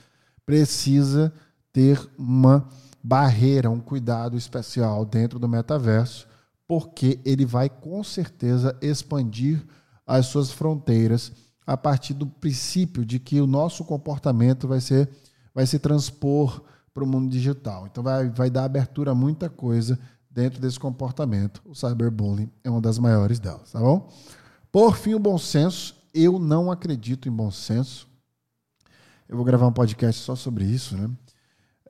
precisa 0.46 1.30
ter 1.70 2.00
uma 2.16 2.66
barreira, 3.02 3.70
um 3.70 3.80
cuidado 3.80 4.36
especial 4.36 5.04
dentro 5.04 5.38
do 5.38 5.48
metaverso, 5.48 6.28
porque 6.66 7.20
ele 7.24 7.44
vai 7.44 7.68
com 7.68 8.02
certeza 8.04 8.76
expandir 8.80 9.64
as 10.06 10.26
suas 10.26 10.50
fronteiras 10.50 11.32
a 11.66 11.76
partir 11.76 12.14
do 12.14 12.26
princípio 12.26 13.04
de 13.04 13.18
que 13.18 13.40
o 13.40 13.46
nosso 13.46 13.84
comportamento 13.84 14.68
vai 14.68 14.80
ser 14.80 15.08
vai 15.54 15.66
se 15.66 15.78
transpor 15.78 16.62
para 16.94 17.04
o 17.04 17.06
mundo 17.06 17.30
digital. 17.30 17.86
Então 17.86 18.02
vai, 18.02 18.28
vai 18.30 18.50
dar 18.50 18.64
abertura 18.64 19.12
a 19.12 19.14
muita 19.14 19.48
coisa 19.50 19.98
dentro 20.30 20.60
desse 20.60 20.78
comportamento. 20.78 21.62
O 21.64 21.74
cyberbullying 21.74 22.50
é 22.64 22.70
uma 22.70 22.80
das 22.80 22.98
maiores 22.98 23.38
delas, 23.38 23.72
tá 23.72 23.80
bom? 23.80 24.10
Por 24.70 24.96
fim, 24.96 25.14
o 25.14 25.18
bom 25.18 25.36
senso. 25.36 25.94
Eu 26.14 26.38
não 26.38 26.70
acredito 26.70 27.28
em 27.28 27.32
bom 27.32 27.50
senso. 27.50 28.08
Eu 29.28 29.36
vou 29.36 29.44
gravar 29.44 29.66
um 29.66 29.72
podcast 29.72 30.22
só 30.22 30.34
sobre 30.34 30.64
isso, 30.64 30.96
né? 30.96 31.10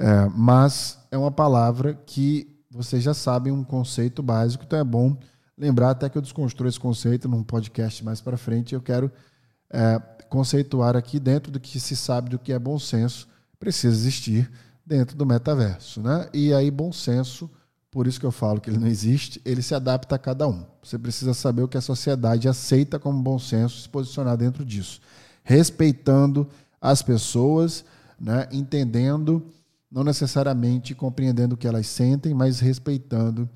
É, 0.03 0.29
mas 0.35 0.99
é 1.13 1.17
uma 1.17 1.31
palavra 1.31 1.95
que 1.95 2.53
vocês 2.69 3.05
já 3.05 3.15
sabem 3.15 3.53
um 3.53 3.63
conceito 3.63 4.21
básico, 4.21 4.65
então 4.65 4.77
é 4.77 4.83
bom 4.83 5.17
lembrar 5.57 5.91
até 5.91 6.09
que 6.09 6.19
eu 6.19 6.23
desconstruo 6.23 6.69
esse 6.69 6.81
conceito 6.81 7.29
num 7.29 7.45
podcast 7.45 8.05
mais 8.05 8.21
para 8.21 8.37
frente. 8.37 8.75
Eu 8.75 8.83
quero 8.83 9.13
é, 9.71 10.01
conceituar 10.29 10.97
aqui 10.97 11.21
dentro 11.21 11.53
do 11.53 11.61
que 11.61 11.79
se 11.79 11.95
sabe 11.95 12.31
do 12.31 12.39
que 12.39 12.53
é 12.53 12.59
bom 12.59 12.81
senso, 12.81 13.29
precisa 13.61 13.95
existir 13.95 14.51
dentro 14.85 15.17
do 15.17 15.25
metaverso. 15.25 16.03
Né? 16.03 16.29
E 16.35 16.53
aí, 16.53 16.69
bom 16.69 16.91
senso, 16.91 17.49
por 17.89 18.09
isso 18.09 18.19
que 18.19 18.27
eu 18.27 18.33
falo 18.33 18.61
que 18.61 18.71
ele 18.71 18.79
não 18.79 18.89
existe, 18.89 19.41
ele 19.45 19.63
se 19.63 19.73
adapta 19.73 20.17
a 20.17 20.19
cada 20.19 20.49
um. 20.49 20.67
Você 20.83 20.99
precisa 20.99 21.33
saber 21.33 21.63
o 21.63 21.69
que 21.69 21.79
a 21.79 21.81
sociedade 21.81 22.49
aceita 22.49 22.99
como 22.99 23.23
bom 23.23 23.39
senso 23.39 23.81
se 23.81 23.89
posicionar 23.89 24.37
dentro 24.37 24.65
disso, 24.65 25.01
respeitando 25.45 26.49
as 26.81 27.03
pessoas, 27.03 27.85
né? 28.19 28.49
entendendo 28.51 29.47
não 29.93 30.03
necessariamente 30.03 30.95
compreendendo 30.95 31.55
o 31.55 31.59
que 31.59 31.69
elas 31.69 31.87
sentem, 31.87 32.33
mas 32.33 32.61
respeitando 32.61 33.49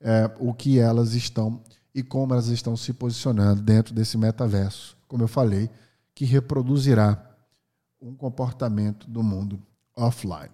é, 0.00 0.28
o 0.40 0.52
que 0.52 0.80
elas 0.80 1.14
estão 1.14 1.62
e 1.94 2.02
como 2.02 2.34
elas 2.34 2.48
estão 2.48 2.76
se 2.76 2.92
posicionando 2.92 3.62
dentro 3.62 3.94
desse 3.94 4.18
metaverso, 4.18 4.96
como 5.06 5.22
eu 5.22 5.28
falei, 5.28 5.70
que 6.14 6.24
reproduzirá 6.24 7.24
um 8.02 8.12
comportamento 8.12 9.08
do 9.08 9.22
mundo 9.22 9.62
offline. 9.94 10.50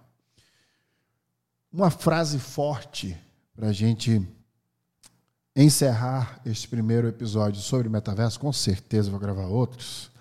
Uma 1.71 1.89
frase 1.89 2.37
forte 2.37 3.17
para 3.55 3.69
a 3.69 3.73
gente 3.73 4.25
encerrar 5.55 6.39
este 6.45 6.67
primeiro 6.67 7.07
episódio 7.07 7.61
sobre 7.61 7.89
metaverso. 7.89 8.39
Com 8.39 8.53
certeza 8.53 9.09
vou 9.09 9.19
gravar 9.19 9.45
outros, 9.45 10.11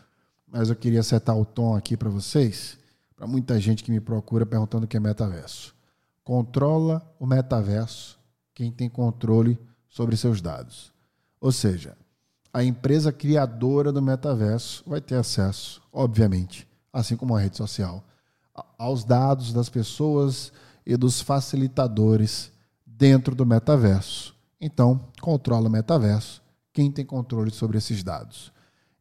mas 0.47 0.71
eu 0.71 0.77
queria 0.77 1.03
setar 1.03 1.37
o 1.37 1.45
tom 1.45 1.77
aqui 1.77 1.97
para 1.97 2.09
vocês, 2.09 2.79
para 3.17 3.27
muita 3.27 3.59
gente 3.61 3.85
que 3.85 3.91
me 3.91 4.01
procura 4.01 4.45
perguntando 4.45 4.85
o 4.85 4.89
que 4.89 4.97
é 4.97 5.01
metaverso. 5.01 5.75
Controla 6.23 7.03
o 7.19 7.27
metaverso 7.27 8.19
quem 8.55 8.71
tem 8.71 8.89
controle 8.89 9.59
sobre 9.89 10.17
seus 10.17 10.41
dados. 10.41 10.93
Ou 11.41 11.53
seja, 11.53 11.97
a 12.53 12.63
empresa 12.63 13.13
criadora 13.13 13.93
do 13.93 14.01
metaverso 14.01 14.83
vai 14.87 15.01
ter 15.01 15.17
acesso, 15.17 15.83
obviamente, 15.93 16.67
assim 16.93 17.17
como 17.17 17.37
a 17.37 17.41
rede 17.41 17.57
social, 17.57 18.05
aos 18.79 19.05
dados 19.05 19.53
das 19.53 19.69
pessoas 19.69 20.53
e 20.87 20.97
dos 20.97 21.21
facilitadores 21.21 22.53
dentro 22.87 23.35
do 23.35 23.45
metaverso. 23.45 24.35
Então, 24.61 25.01
controla 25.21 25.69
o 25.69 25.73
metaverso 25.73 26.43
quem 26.73 26.91
tem 26.91 27.05
controle 27.05 27.51
sobre 27.51 27.79
esses 27.79 28.03
dados. 28.03 28.53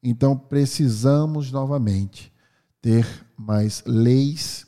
Então, 0.01 0.35
precisamos 0.35 1.51
novamente 1.51 2.32
ter 2.83 3.07
mais 3.37 3.81
leis 3.87 4.67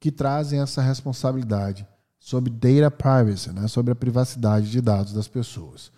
que 0.00 0.10
trazem 0.10 0.58
essa 0.58 0.80
responsabilidade 0.80 1.86
sobre 2.18 2.50
data 2.50 2.90
privacy, 2.90 3.52
né? 3.52 3.68
sobre 3.68 3.92
a 3.92 3.94
privacidade 3.94 4.70
de 4.70 4.80
dados 4.80 5.12
das 5.12 5.28
pessoas. 5.28 5.92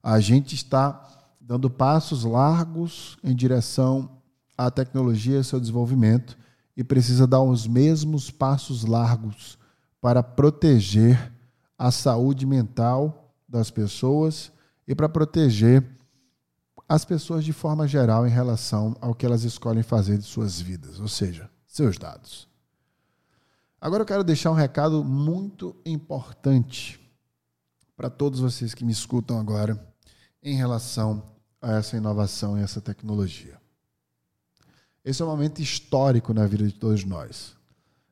A 0.00 0.20
gente 0.20 0.54
está 0.54 1.04
dando 1.40 1.68
passos 1.68 2.22
largos 2.22 3.18
em 3.24 3.34
direção 3.34 4.08
à 4.56 4.70
tecnologia 4.70 5.40
e 5.40 5.44
seu 5.44 5.58
desenvolvimento 5.58 6.38
e 6.76 6.84
precisa 6.84 7.26
dar 7.26 7.42
os 7.42 7.66
mesmos 7.66 8.30
passos 8.30 8.84
largos 8.84 9.58
para 10.00 10.22
proteger 10.22 11.32
a 11.76 11.90
saúde 11.90 12.46
mental 12.46 13.34
das 13.48 13.68
pessoas 13.68 14.52
e 14.86 14.94
para 14.94 15.08
proteger 15.08 15.84
as 16.90 17.04
pessoas 17.04 17.44
de 17.44 17.52
forma 17.52 17.86
geral 17.86 18.26
em 18.26 18.30
relação 18.30 18.96
ao 19.00 19.14
que 19.14 19.24
elas 19.24 19.44
escolhem 19.44 19.80
fazer 19.80 20.18
de 20.18 20.24
suas 20.24 20.60
vidas, 20.60 20.98
ou 20.98 21.06
seja, 21.06 21.48
seus 21.64 21.96
dados. 21.96 22.48
Agora 23.80 24.02
eu 24.02 24.06
quero 24.06 24.24
deixar 24.24 24.50
um 24.50 24.54
recado 24.54 25.04
muito 25.04 25.76
importante 25.86 27.00
para 27.96 28.10
todos 28.10 28.40
vocês 28.40 28.74
que 28.74 28.84
me 28.84 28.90
escutam 28.90 29.38
agora 29.38 29.80
em 30.42 30.56
relação 30.56 31.22
a 31.62 31.74
essa 31.74 31.96
inovação 31.96 32.58
e 32.58 32.62
essa 32.62 32.80
tecnologia. 32.80 33.56
Esse 35.04 35.22
é 35.22 35.24
um 35.24 35.28
momento 35.28 35.62
histórico 35.62 36.34
na 36.34 36.44
vida 36.44 36.66
de 36.66 36.74
todos 36.74 37.04
nós. 37.04 37.54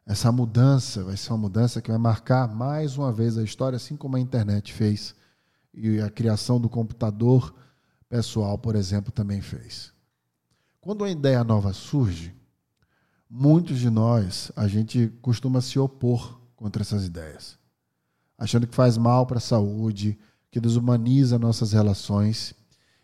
Essa 0.06 0.30
mudança 0.30 1.02
vai 1.02 1.16
ser 1.16 1.32
uma 1.32 1.38
mudança 1.38 1.82
que 1.82 1.90
vai 1.90 1.98
marcar 1.98 2.46
mais 2.46 2.96
uma 2.96 3.10
vez 3.10 3.36
a 3.36 3.42
história, 3.42 3.74
assim 3.74 3.96
como 3.96 4.16
a 4.16 4.20
internet 4.20 4.72
fez 4.72 5.16
e 5.74 6.00
a 6.00 6.08
criação 6.08 6.60
do 6.60 6.68
computador 6.68 7.52
pessoal, 8.08 8.56
por 8.58 8.74
exemplo, 8.74 9.12
também 9.12 9.40
fez. 9.40 9.92
Quando 10.80 11.02
uma 11.02 11.10
ideia 11.10 11.44
nova 11.44 11.72
surge, 11.72 12.34
muitos 13.28 13.78
de 13.78 13.90
nós, 13.90 14.50
a 14.56 14.66
gente 14.66 15.08
costuma 15.20 15.60
se 15.60 15.78
opor 15.78 16.40
contra 16.56 16.82
essas 16.82 17.04
ideias, 17.04 17.58
achando 18.36 18.66
que 18.66 18.74
faz 18.74 18.96
mal 18.96 19.26
para 19.26 19.38
a 19.38 19.40
saúde, 19.40 20.18
que 20.50 20.60
desumaniza 20.60 21.38
nossas 21.38 21.72
relações 21.72 22.54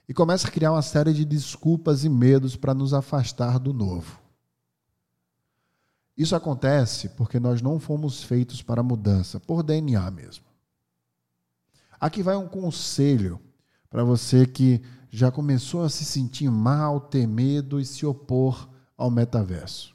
e 0.09 0.15
começa 0.15 0.49
a 0.49 0.51
criar 0.51 0.73
uma 0.73 0.83
série 0.83 1.13
de 1.13 1.25
desculpas 1.25 2.05
e 2.05 2.09
medos 2.09 2.57
para 2.57 2.75
nos 2.75 2.95
afastar 2.95 3.59
do 3.59 3.73
novo. 3.73 4.19
Isso 6.17 6.37
acontece 6.37 7.09
porque 7.11 7.41
nós 7.41 7.61
não 7.61 7.81
fomos 7.81 8.23
feitos 8.23 8.63
para 8.63 8.83
mudança, 8.83 9.41
por 9.41 9.63
DNA 9.63 10.11
mesmo. 10.11 10.45
Aqui 11.99 12.23
vai 12.23 12.37
um 12.37 12.47
conselho 12.47 13.41
para 13.95 14.03
você 14.03 14.45
que 14.45 14.83
já 15.09 15.31
começou 15.31 15.85
a 15.85 15.89
se 15.89 16.05
sentir 16.05 16.51
mal, 16.51 17.01
ter 17.01 17.29
medo 17.29 17.79
e 17.79 17.85
se 17.85 18.05
opor 18.05 18.69
ao 18.97 19.09
metaverso. 19.09 19.95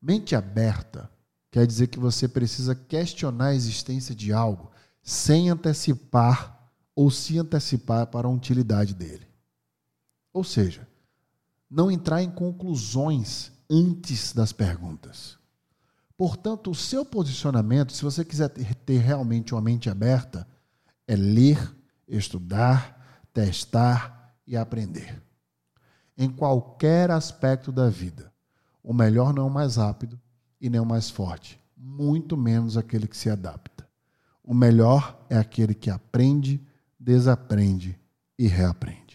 Mente 0.00 0.36
aberta 0.36 1.10
quer 1.50 1.66
dizer 1.66 1.88
que 1.88 1.98
você 1.98 2.28
precisa 2.28 2.76
questionar 2.76 3.46
a 3.46 3.54
existência 3.56 4.14
de 4.14 4.32
algo 4.32 4.70
sem 5.02 5.50
antecipar 5.50 6.70
ou 6.94 7.10
se 7.10 7.36
antecipar 7.40 8.06
para 8.06 8.28
a 8.28 8.30
utilidade 8.30 8.94
dele. 8.94 9.26
Ou 10.32 10.44
seja, 10.44 10.86
não 11.68 11.90
entrar 11.90 12.22
em 12.22 12.30
conclusões 12.30 13.50
antes 13.68 14.32
das 14.32 14.52
perguntas. 14.52 15.36
Portanto, 16.16 16.70
o 16.70 16.74
seu 16.74 17.04
posicionamento, 17.04 17.92
se 17.92 18.04
você 18.04 18.24
quiser 18.24 18.50
ter 18.50 18.98
realmente 18.98 19.52
uma 19.52 19.60
mente 19.60 19.90
aberta, 19.90 20.46
é 21.04 21.16
ler, 21.16 21.75
estudar, 22.08 23.26
testar 23.32 24.34
e 24.46 24.56
aprender. 24.56 25.22
Em 26.16 26.30
qualquer 26.30 27.10
aspecto 27.10 27.70
da 27.70 27.88
vida, 27.88 28.32
o 28.82 28.94
melhor 28.94 29.34
não 29.34 29.44
é 29.44 29.46
o 29.46 29.50
mais 29.50 29.76
rápido 29.76 30.20
e 30.60 30.70
nem 30.70 30.80
o 30.80 30.86
mais 30.86 31.10
forte, 31.10 31.60
muito 31.76 32.36
menos 32.36 32.76
aquele 32.76 33.06
que 33.06 33.16
se 33.16 33.28
adapta. 33.28 33.86
O 34.42 34.54
melhor 34.54 35.26
é 35.28 35.36
aquele 35.36 35.74
que 35.74 35.90
aprende, 35.90 36.64
desaprende 36.98 37.98
e 38.38 38.46
reaprende. 38.46 39.05